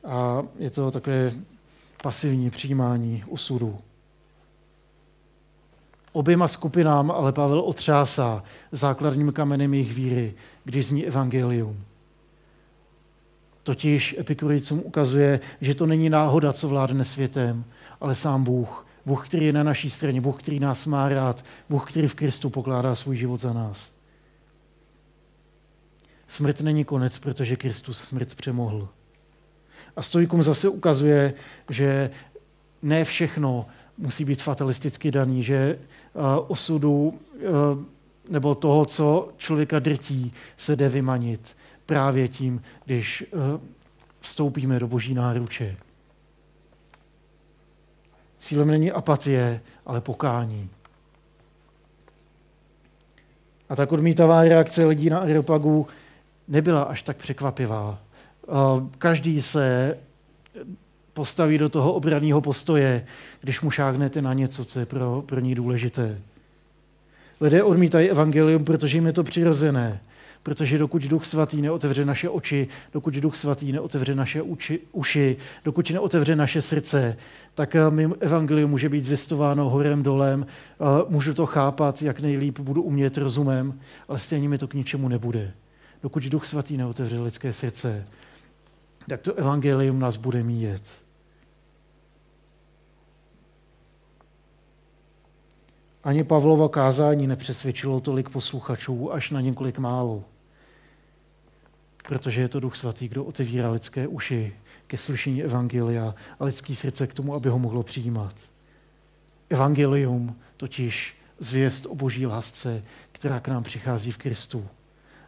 A 0.06 0.44
je 0.60 0.70
to 0.70 0.92
takové 0.92 1.32
pasivní 2.04 2.50
přijímání 2.50 3.24
osudu. 3.30 3.78
Oběma 6.12 6.48
skupinám 6.48 7.12
ale 7.12 7.32
Pavel 7.32 7.60
otřásá 7.60 8.44
základním 8.72 9.32
kamenem 9.32 9.74
jejich 9.74 9.94
víry, 9.94 10.34
když 10.64 10.86
zní 10.86 11.06
evangelium. 11.06 11.86
Totiž 13.64 14.16
epikuricům 14.20 14.82
ukazuje, 14.86 15.40
že 15.62 15.76
to 15.76 15.86
není 15.86 16.10
náhoda, 16.10 16.54
co 16.54 16.68
vládne 16.68 17.04
světem, 17.04 17.66
ale 18.02 18.16
sám 18.16 18.44
Bůh. 18.44 18.86
Bůh, 19.06 19.28
který 19.28 19.46
je 19.46 19.54
na 19.54 19.64
naší 19.64 19.90
straně, 19.90 20.22
Bůh, 20.22 20.40
který 20.40 20.60
nás 20.60 20.86
má 20.86 21.10
rád, 21.10 21.46
Bůh, 21.70 21.92
který 21.92 22.08
v 22.08 22.16
Kristu 22.16 22.50
pokládá 22.50 22.96
svůj 22.96 23.18
život 23.18 23.42
za 23.42 23.54
nás. 23.54 23.94
Smrt 26.28 26.62
není 26.62 26.86
konec, 26.86 27.18
protože 27.18 27.56
Kristus 27.56 27.98
smrt 27.98 28.36
přemohl. 28.36 28.90
A 29.96 30.02
stojkům 30.02 30.44
zase 30.44 30.70
ukazuje, 30.70 31.34
že 31.70 32.10
ne 32.82 33.06
všechno 33.06 33.66
musí 33.98 34.26
být 34.26 34.42
fatalisticky 34.42 35.12
daný, 35.12 35.44
že 35.44 35.80
uh, 36.14 36.24
osudu 36.48 37.08
uh, 37.08 37.20
nebo 38.30 38.56
toho, 38.56 38.86
co 38.86 39.30
člověka 39.38 39.80
drtí, 39.80 40.34
se 40.58 40.76
jde 40.76 40.90
vymanit 40.90 41.58
právě 41.86 42.28
tím, 42.28 42.62
když 42.86 43.24
uh, 43.32 43.62
vstoupíme 44.20 44.80
do 44.80 44.88
boží 44.88 45.14
náruče. 45.14 45.78
Cílem 48.44 48.68
není 48.68 48.92
apatie, 48.92 49.62
ale 49.86 50.02
pokání. 50.02 50.70
A 53.70 53.76
tak 53.76 53.92
odmítavá 53.92 54.44
reakce 54.44 54.86
lidí 54.86 55.10
na 55.10 55.20
Areopagu 55.20 55.88
nebyla 56.48 56.84
až 56.84 57.02
tak 57.02 57.18
překvapivá. 57.18 58.00
Každý 58.98 59.42
se 59.42 59.98
postaví 61.14 61.58
do 61.58 61.70
toho 61.70 61.94
obraného 61.94 62.42
postoje, 62.42 63.06
když 63.42 63.62
mu 63.62 63.72
šáhnete 63.72 64.22
na 64.22 64.34
něco, 64.34 64.66
co 64.66 64.80
je 64.80 64.86
pro, 64.86 65.24
pro 65.26 65.40
ní 65.40 65.56
důležité. 65.56 66.20
Lidé 67.42 67.64
odmítají 67.64 68.10
evangelium, 68.10 68.66
protože 68.66 68.98
jim 68.98 69.06
je 69.06 69.14
to 69.14 69.24
přirozené. 69.24 70.00
Protože 70.44 70.78
dokud 70.78 71.02
Duch 71.02 71.26
Svatý 71.26 71.62
neotevře 71.62 72.06
naše 72.06 72.30
oči, 72.30 72.68
dokud 72.94 73.14
Duch 73.14 73.36
Svatý 73.36 73.72
neotevře 73.72 74.16
naše 74.16 74.42
uči, 74.42 74.80
uši, 74.92 75.38
dokud 75.66 75.90
neotevře 75.90 76.36
naše 76.36 76.62
srdce, 76.62 77.18
tak 77.54 77.76
eh, 77.76 77.92
mi 77.92 78.10
evangelium 78.20 78.72
může 78.72 78.90
být 78.90 79.04
zvěstováno 79.04 79.70
horem 79.70 80.04
dolem, 80.04 80.46
můžu 81.10 81.34
to 81.34 81.46
chápat, 81.46 82.02
jak 82.02 82.20
nejlíp 82.20 82.60
budu 82.60 82.82
umět 82.82 83.18
rozumem, 83.18 83.80
ale 84.08 84.20
stejně 84.20 84.50
mi 84.50 84.58
to 84.58 84.68
k 84.68 84.74
ničemu 84.74 85.08
nebude. 85.08 85.54
Dokud 86.04 86.24
Duch 86.24 86.46
Svatý 86.46 86.78
neotevře 86.78 87.20
lidské 87.20 87.54
srdce, 87.54 88.08
tak 89.08 89.22
to 89.22 89.34
evangelium 89.34 90.00
nás 90.00 90.16
bude 90.16 90.44
míjet. 90.44 91.04
Ani 96.04 96.24
Pavlovo 96.24 96.70
kázání 96.70 97.28
nepřesvědčilo 97.28 98.00
tolik 98.00 98.30
posluchačů, 98.30 99.14
až 99.14 99.30
na 99.30 99.42
několik 99.42 99.80
málo. 99.80 100.24
Protože 102.08 102.42
je 102.42 102.48
to 102.48 102.60
Duch 102.60 102.76
Svatý, 102.76 103.08
kdo 103.08 103.24
otevírá 103.24 103.70
lidské 103.70 104.08
uši 104.08 104.54
ke 104.88 104.98
slyšení 104.98 105.44
Evangelia 105.44 106.16
a 106.40 106.46
lidský 106.46 106.76
srdce 106.76 107.08
k 107.08 107.14
tomu, 107.14 107.34
aby 107.34 107.50
ho 107.50 107.60
mohlo 107.60 107.84
přijímat. 107.84 108.36
Evangelium 109.50 110.36
totiž 110.58 111.16
zvěst 111.40 111.86
o 111.86 111.96
boží 111.96 112.26
lásce, 112.26 112.84
která 113.12 113.40
k 113.40 113.48
nám 113.48 113.64
přichází 113.64 114.12
v 114.12 114.18
Kristu. 114.18 114.68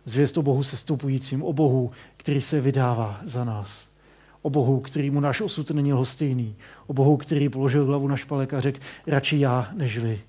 Zvěst 0.06 0.38
o 0.38 0.42
Bohu 0.42 0.64
sestupujícím, 0.64 1.44
o 1.44 1.54
Bohu, 1.54 1.92
který 2.18 2.42
se 2.42 2.62
vydává 2.62 3.20
za 3.24 3.44
nás. 3.44 3.90
O 4.42 4.50
Bohu, 4.50 4.80
který 4.80 5.10
mu 5.10 5.20
náš 5.20 5.42
osud 5.42 5.72
není 5.72 5.94
lhostejný. 5.94 6.56
O 6.88 6.94
Bohu, 6.94 7.18
který 7.18 7.50
položil 7.50 7.86
hlavu 7.86 8.08
na 8.08 8.18
špalek 8.18 8.54
a 8.54 8.62
řekl, 8.62 8.80
radši 9.08 9.40
já 9.40 9.72
než 9.74 9.98
vy. 9.98 10.22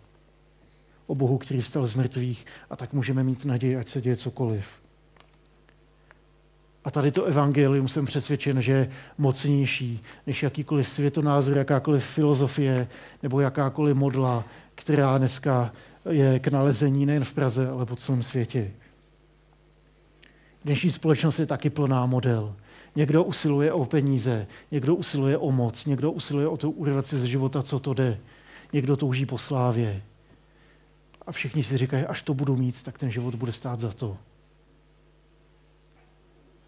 O 1.06 1.14
Bohu, 1.14 1.38
který 1.38 1.60
vstal 1.60 1.86
z 1.86 1.94
mrtvých 1.94 2.46
a 2.70 2.76
tak 2.76 2.92
můžeme 2.92 3.24
mít 3.24 3.44
naději, 3.44 3.76
ať 3.76 3.88
se 3.88 4.00
děje 4.00 4.16
cokoliv. 4.16 4.85
A 6.86 6.90
tady 6.90 7.12
to 7.12 7.24
evangelium 7.24 7.88
jsem 7.88 8.06
přesvědčen, 8.06 8.62
že 8.62 8.72
je 8.72 8.90
mocnější 9.18 10.02
než 10.26 10.42
jakýkoliv 10.42 10.88
světonázor, 10.88 11.56
jakákoliv 11.56 12.04
filozofie 12.04 12.88
nebo 13.22 13.40
jakákoliv 13.40 13.96
modla, 13.96 14.44
která 14.74 15.18
dneska 15.18 15.72
je 16.10 16.38
k 16.38 16.48
nalezení 16.48 17.06
nejen 17.06 17.24
v 17.24 17.32
Praze, 17.32 17.68
ale 17.68 17.86
po 17.86 17.96
celém 17.96 18.22
světě. 18.22 18.70
Dnešní 20.64 20.90
společnost 20.90 21.38
je 21.38 21.46
taky 21.46 21.70
plná 21.70 22.06
model. 22.06 22.54
Někdo 22.96 23.24
usiluje 23.24 23.72
o 23.72 23.84
peníze, 23.84 24.46
někdo 24.70 24.94
usiluje 24.94 25.38
o 25.38 25.52
moc, 25.52 25.86
někdo 25.86 26.12
usiluje 26.12 26.48
o 26.48 26.56
to 26.56 26.70
urvat 26.70 27.06
si 27.06 27.18
ze 27.18 27.28
života, 27.28 27.62
co 27.62 27.78
to 27.78 27.94
jde. 27.94 28.18
Někdo 28.72 28.96
touží 28.96 29.26
po 29.26 29.38
slávě. 29.38 30.02
A 31.26 31.32
všichni 31.32 31.62
si 31.62 31.76
říkají, 31.76 32.04
až 32.04 32.22
to 32.22 32.34
budu 32.34 32.56
mít, 32.56 32.82
tak 32.82 32.98
ten 32.98 33.10
život 33.10 33.34
bude 33.34 33.52
stát 33.52 33.80
za 33.80 33.92
to. 33.92 34.16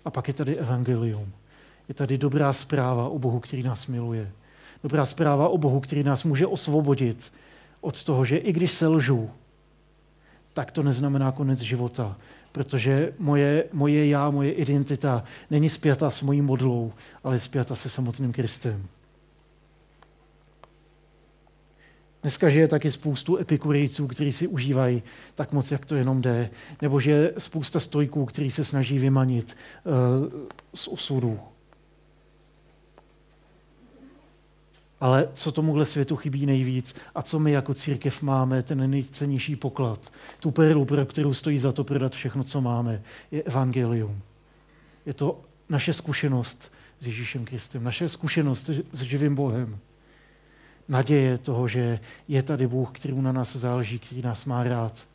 A 0.08 0.10
pak 0.10 0.28
je 0.28 0.34
tady 0.34 0.56
evangelium. 0.56 1.32
Je 1.88 1.94
tady 1.94 2.18
dobrá 2.18 2.52
zpráva 2.52 3.08
o 3.08 3.18
Bohu, 3.18 3.40
který 3.40 3.62
nás 3.62 3.86
miluje. 3.86 4.30
Dobrá 4.82 5.06
zpráva 5.06 5.48
o 5.48 5.58
Bohu, 5.58 5.80
který 5.80 6.02
nás 6.02 6.24
může 6.24 6.46
osvobodit 6.46 7.32
od 7.80 8.04
toho, 8.04 8.24
že 8.24 8.36
i 8.36 8.52
když 8.52 8.72
se 8.72 8.86
lžu, 8.86 9.30
tak 10.52 10.72
to 10.72 10.82
neznamená 10.82 11.32
konec 11.32 11.60
života, 11.60 12.16
protože 12.52 13.12
moje, 13.18 13.64
moje 13.72 14.06
já, 14.06 14.30
moje 14.30 14.52
identita 14.52 15.24
není 15.50 15.68
spjata 15.68 16.10
s 16.10 16.22
mojí 16.22 16.42
modlou, 16.42 16.92
ale 17.24 17.38
spjata 17.38 17.74
se 17.74 17.88
samotným 17.88 18.32
Kristem. 18.32 18.88
Dneska 22.22 22.50
žije 22.50 22.68
taky 22.68 22.90
spoustu 22.90 23.36
epikurejců, 23.36 24.06
kteří 24.06 24.32
si 24.32 24.46
užívají 24.46 25.02
tak 25.34 25.52
moc, 25.52 25.70
jak 25.70 25.86
to 25.86 25.94
jenom 25.94 26.22
jde, 26.22 26.50
nebo 26.82 27.00
že 27.00 27.10
je 27.10 27.32
spousta 27.38 27.80
stojků, 27.80 28.24
kteří 28.24 28.50
se 28.50 28.64
snaží 28.64 28.98
vymanit 28.98 29.56
uh, 29.84 30.48
z 30.74 30.88
osudu. 30.88 31.40
Ale 35.00 35.28
co 35.34 35.52
tomuhle 35.52 35.84
světu 35.84 36.16
chybí 36.16 36.46
nejvíc 36.46 36.96
a 37.14 37.22
co 37.22 37.38
my 37.38 37.52
jako 37.52 37.74
církev 37.74 38.22
máme, 38.22 38.62
ten 38.62 38.90
nejcennější 38.90 39.56
poklad, 39.56 40.12
tu 40.40 40.50
perlu, 40.50 40.84
pro 40.84 41.06
kterou 41.06 41.34
stojí 41.34 41.58
za 41.58 41.72
to 41.72 41.84
prodat 41.84 42.12
všechno, 42.12 42.44
co 42.44 42.60
máme, 42.60 43.02
je 43.30 43.42
evangelium. 43.42 44.22
Je 45.06 45.14
to 45.14 45.40
naše 45.68 45.92
zkušenost 45.92 46.72
s 47.00 47.06
Ježíšem 47.06 47.44
Kristem, 47.44 47.84
naše 47.84 48.08
zkušenost 48.08 48.70
s 48.92 49.02
živým 49.02 49.34
Bohem. 49.34 49.78
Naděje 50.88 51.38
toho, 51.38 51.68
že 51.68 52.00
je 52.28 52.42
tady 52.42 52.66
Bůh, 52.66 52.90
který 52.92 53.22
na 53.22 53.32
nás 53.32 53.56
záleží, 53.56 53.98
který 53.98 54.22
nás 54.22 54.44
má 54.44 54.64
rád, 54.64 55.06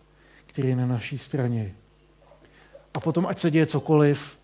který 0.46 0.70
je 0.70 0.76
na 0.76 0.86
naší 0.86 1.18
straně. 1.18 1.72
A 2.94 3.00
potom, 3.00 3.26
ať 3.26 3.40
se 3.40 3.52
děje 3.52 3.66
cokoliv, 3.66 4.38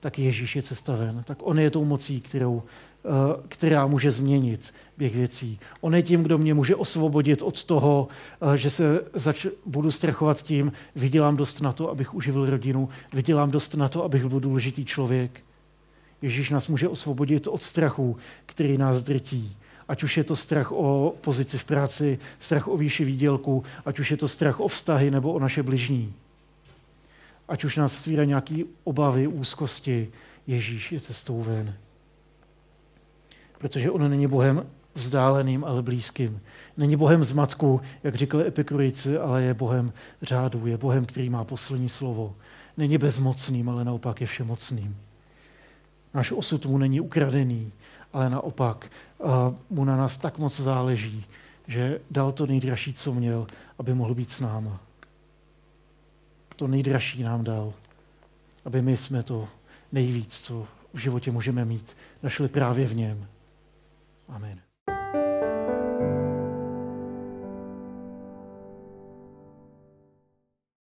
tak 0.00 0.18
Ježíš 0.18 0.56
je 0.56 0.62
cesta 0.62 0.96
ven. 0.96 1.22
Tak 1.26 1.38
on 1.40 1.58
je 1.58 1.70
tou 1.70 1.84
mocí, 1.84 2.20
kterou, 2.20 2.62
eh, 3.04 3.08
která 3.48 3.86
může 3.86 4.12
změnit 4.12 4.74
běh 4.98 5.14
věcí. 5.14 5.58
On 5.80 5.94
je 5.94 6.02
tím, 6.02 6.22
kdo 6.22 6.38
mě 6.38 6.54
může 6.54 6.76
osvobodit 6.76 7.42
od 7.42 7.64
toho, 7.64 8.08
eh, 8.54 8.58
že 8.58 8.70
se 8.70 9.00
zač- 9.14 9.46
budu 9.66 9.90
strachovat 9.90 10.42
tím, 10.42 10.72
vydělám 10.96 11.36
dost 11.36 11.60
na 11.60 11.72
to, 11.72 11.90
abych 11.90 12.14
uživil 12.14 12.50
rodinu, 12.50 12.88
vydělám 13.12 13.50
dost 13.50 13.74
na 13.74 13.88
to, 13.88 14.04
abych 14.04 14.26
byl 14.26 14.40
důležitý 14.40 14.84
člověk. 14.84 15.40
Ježíš 16.22 16.50
nás 16.50 16.68
může 16.68 16.88
osvobodit 16.88 17.46
od 17.46 17.62
strachu, 17.62 18.16
který 18.46 18.78
nás 18.78 19.02
drtí. 19.02 19.56
Ať 19.88 20.02
už 20.02 20.16
je 20.16 20.24
to 20.24 20.36
strach 20.36 20.72
o 20.72 21.14
pozici 21.20 21.58
v 21.58 21.64
práci, 21.64 22.18
strach 22.38 22.68
o 22.68 22.76
výši 22.76 23.04
výdělku, 23.04 23.64
ať 23.84 23.98
už 23.98 24.10
je 24.10 24.16
to 24.16 24.28
strach 24.28 24.60
o 24.60 24.68
vztahy 24.68 25.10
nebo 25.10 25.32
o 25.32 25.38
naše 25.38 25.62
bližní. 25.62 26.14
Ať 27.48 27.64
už 27.64 27.76
nás 27.76 27.92
svírají 27.92 28.28
nějaké 28.28 28.62
obavy, 28.84 29.26
úzkosti, 29.26 30.12
Ježíš 30.46 30.92
je 30.92 31.00
cestou 31.00 31.42
ven. 31.42 31.74
Protože 33.58 33.90
on 33.90 34.10
není 34.10 34.26
Bohem 34.26 34.66
vzdáleným, 34.94 35.64
ale 35.64 35.82
blízkým. 35.82 36.40
Není 36.76 36.96
Bohem 36.96 37.24
z 37.24 37.32
matku, 37.32 37.80
jak 38.02 38.14
říkali 38.14 38.46
epikurejci, 38.46 39.18
ale 39.18 39.42
je 39.42 39.54
Bohem 39.54 39.92
řádu, 40.22 40.66
je 40.66 40.76
Bohem, 40.76 41.06
který 41.06 41.30
má 41.30 41.44
poslední 41.44 41.88
slovo. 41.88 42.34
Není 42.76 42.98
bezmocným, 42.98 43.68
ale 43.68 43.84
naopak 43.84 44.20
je 44.20 44.26
všemocným. 44.26 44.96
Náš 46.14 46.32
osud 46.32 46.66
mu 46.66 46.78
není 46.78 47.00
ukradený, 47.00 47.72
ale 48.12 48.30
naopak 48.30 48.90
mu 49.70 49.84
na 49.84 49.96
nás 49.96 50.16
tak 50.16 50.38
moc 50.38 50.60
záleží, 50.60 51.24
že 51.66 52.00
dal 52.10 52.32
to 52.32 52.46
nejdražší, 52.46 52.94
co 52.94 53.14
měl, 53.14 53.46
aby 53.78 53.94
mohl 53.94 54.14
být 54.14 54.30
s 54.30 54.40
náma. 54.40 54.80
To 56.56 56.66
nejdražší 56.66 57.22
nám 57.22 57.44
dal, 57.44 57.72
aby 58.64 58.82
my 58.82 58.96
jsme 58.96 59.22
to 59.22 59.48
nejvíc, 59.92 60.40
co 60.40 60.66
v 60.94 60.98
životě 60.98 61.30
můžeme 61.30 61.64
mít, 61.64 61.96
našli 62.22 62.48
právě 62.48 62.86
v 62.86 62.96
něm. 62.96 63.26
Amen. 64.28 64.65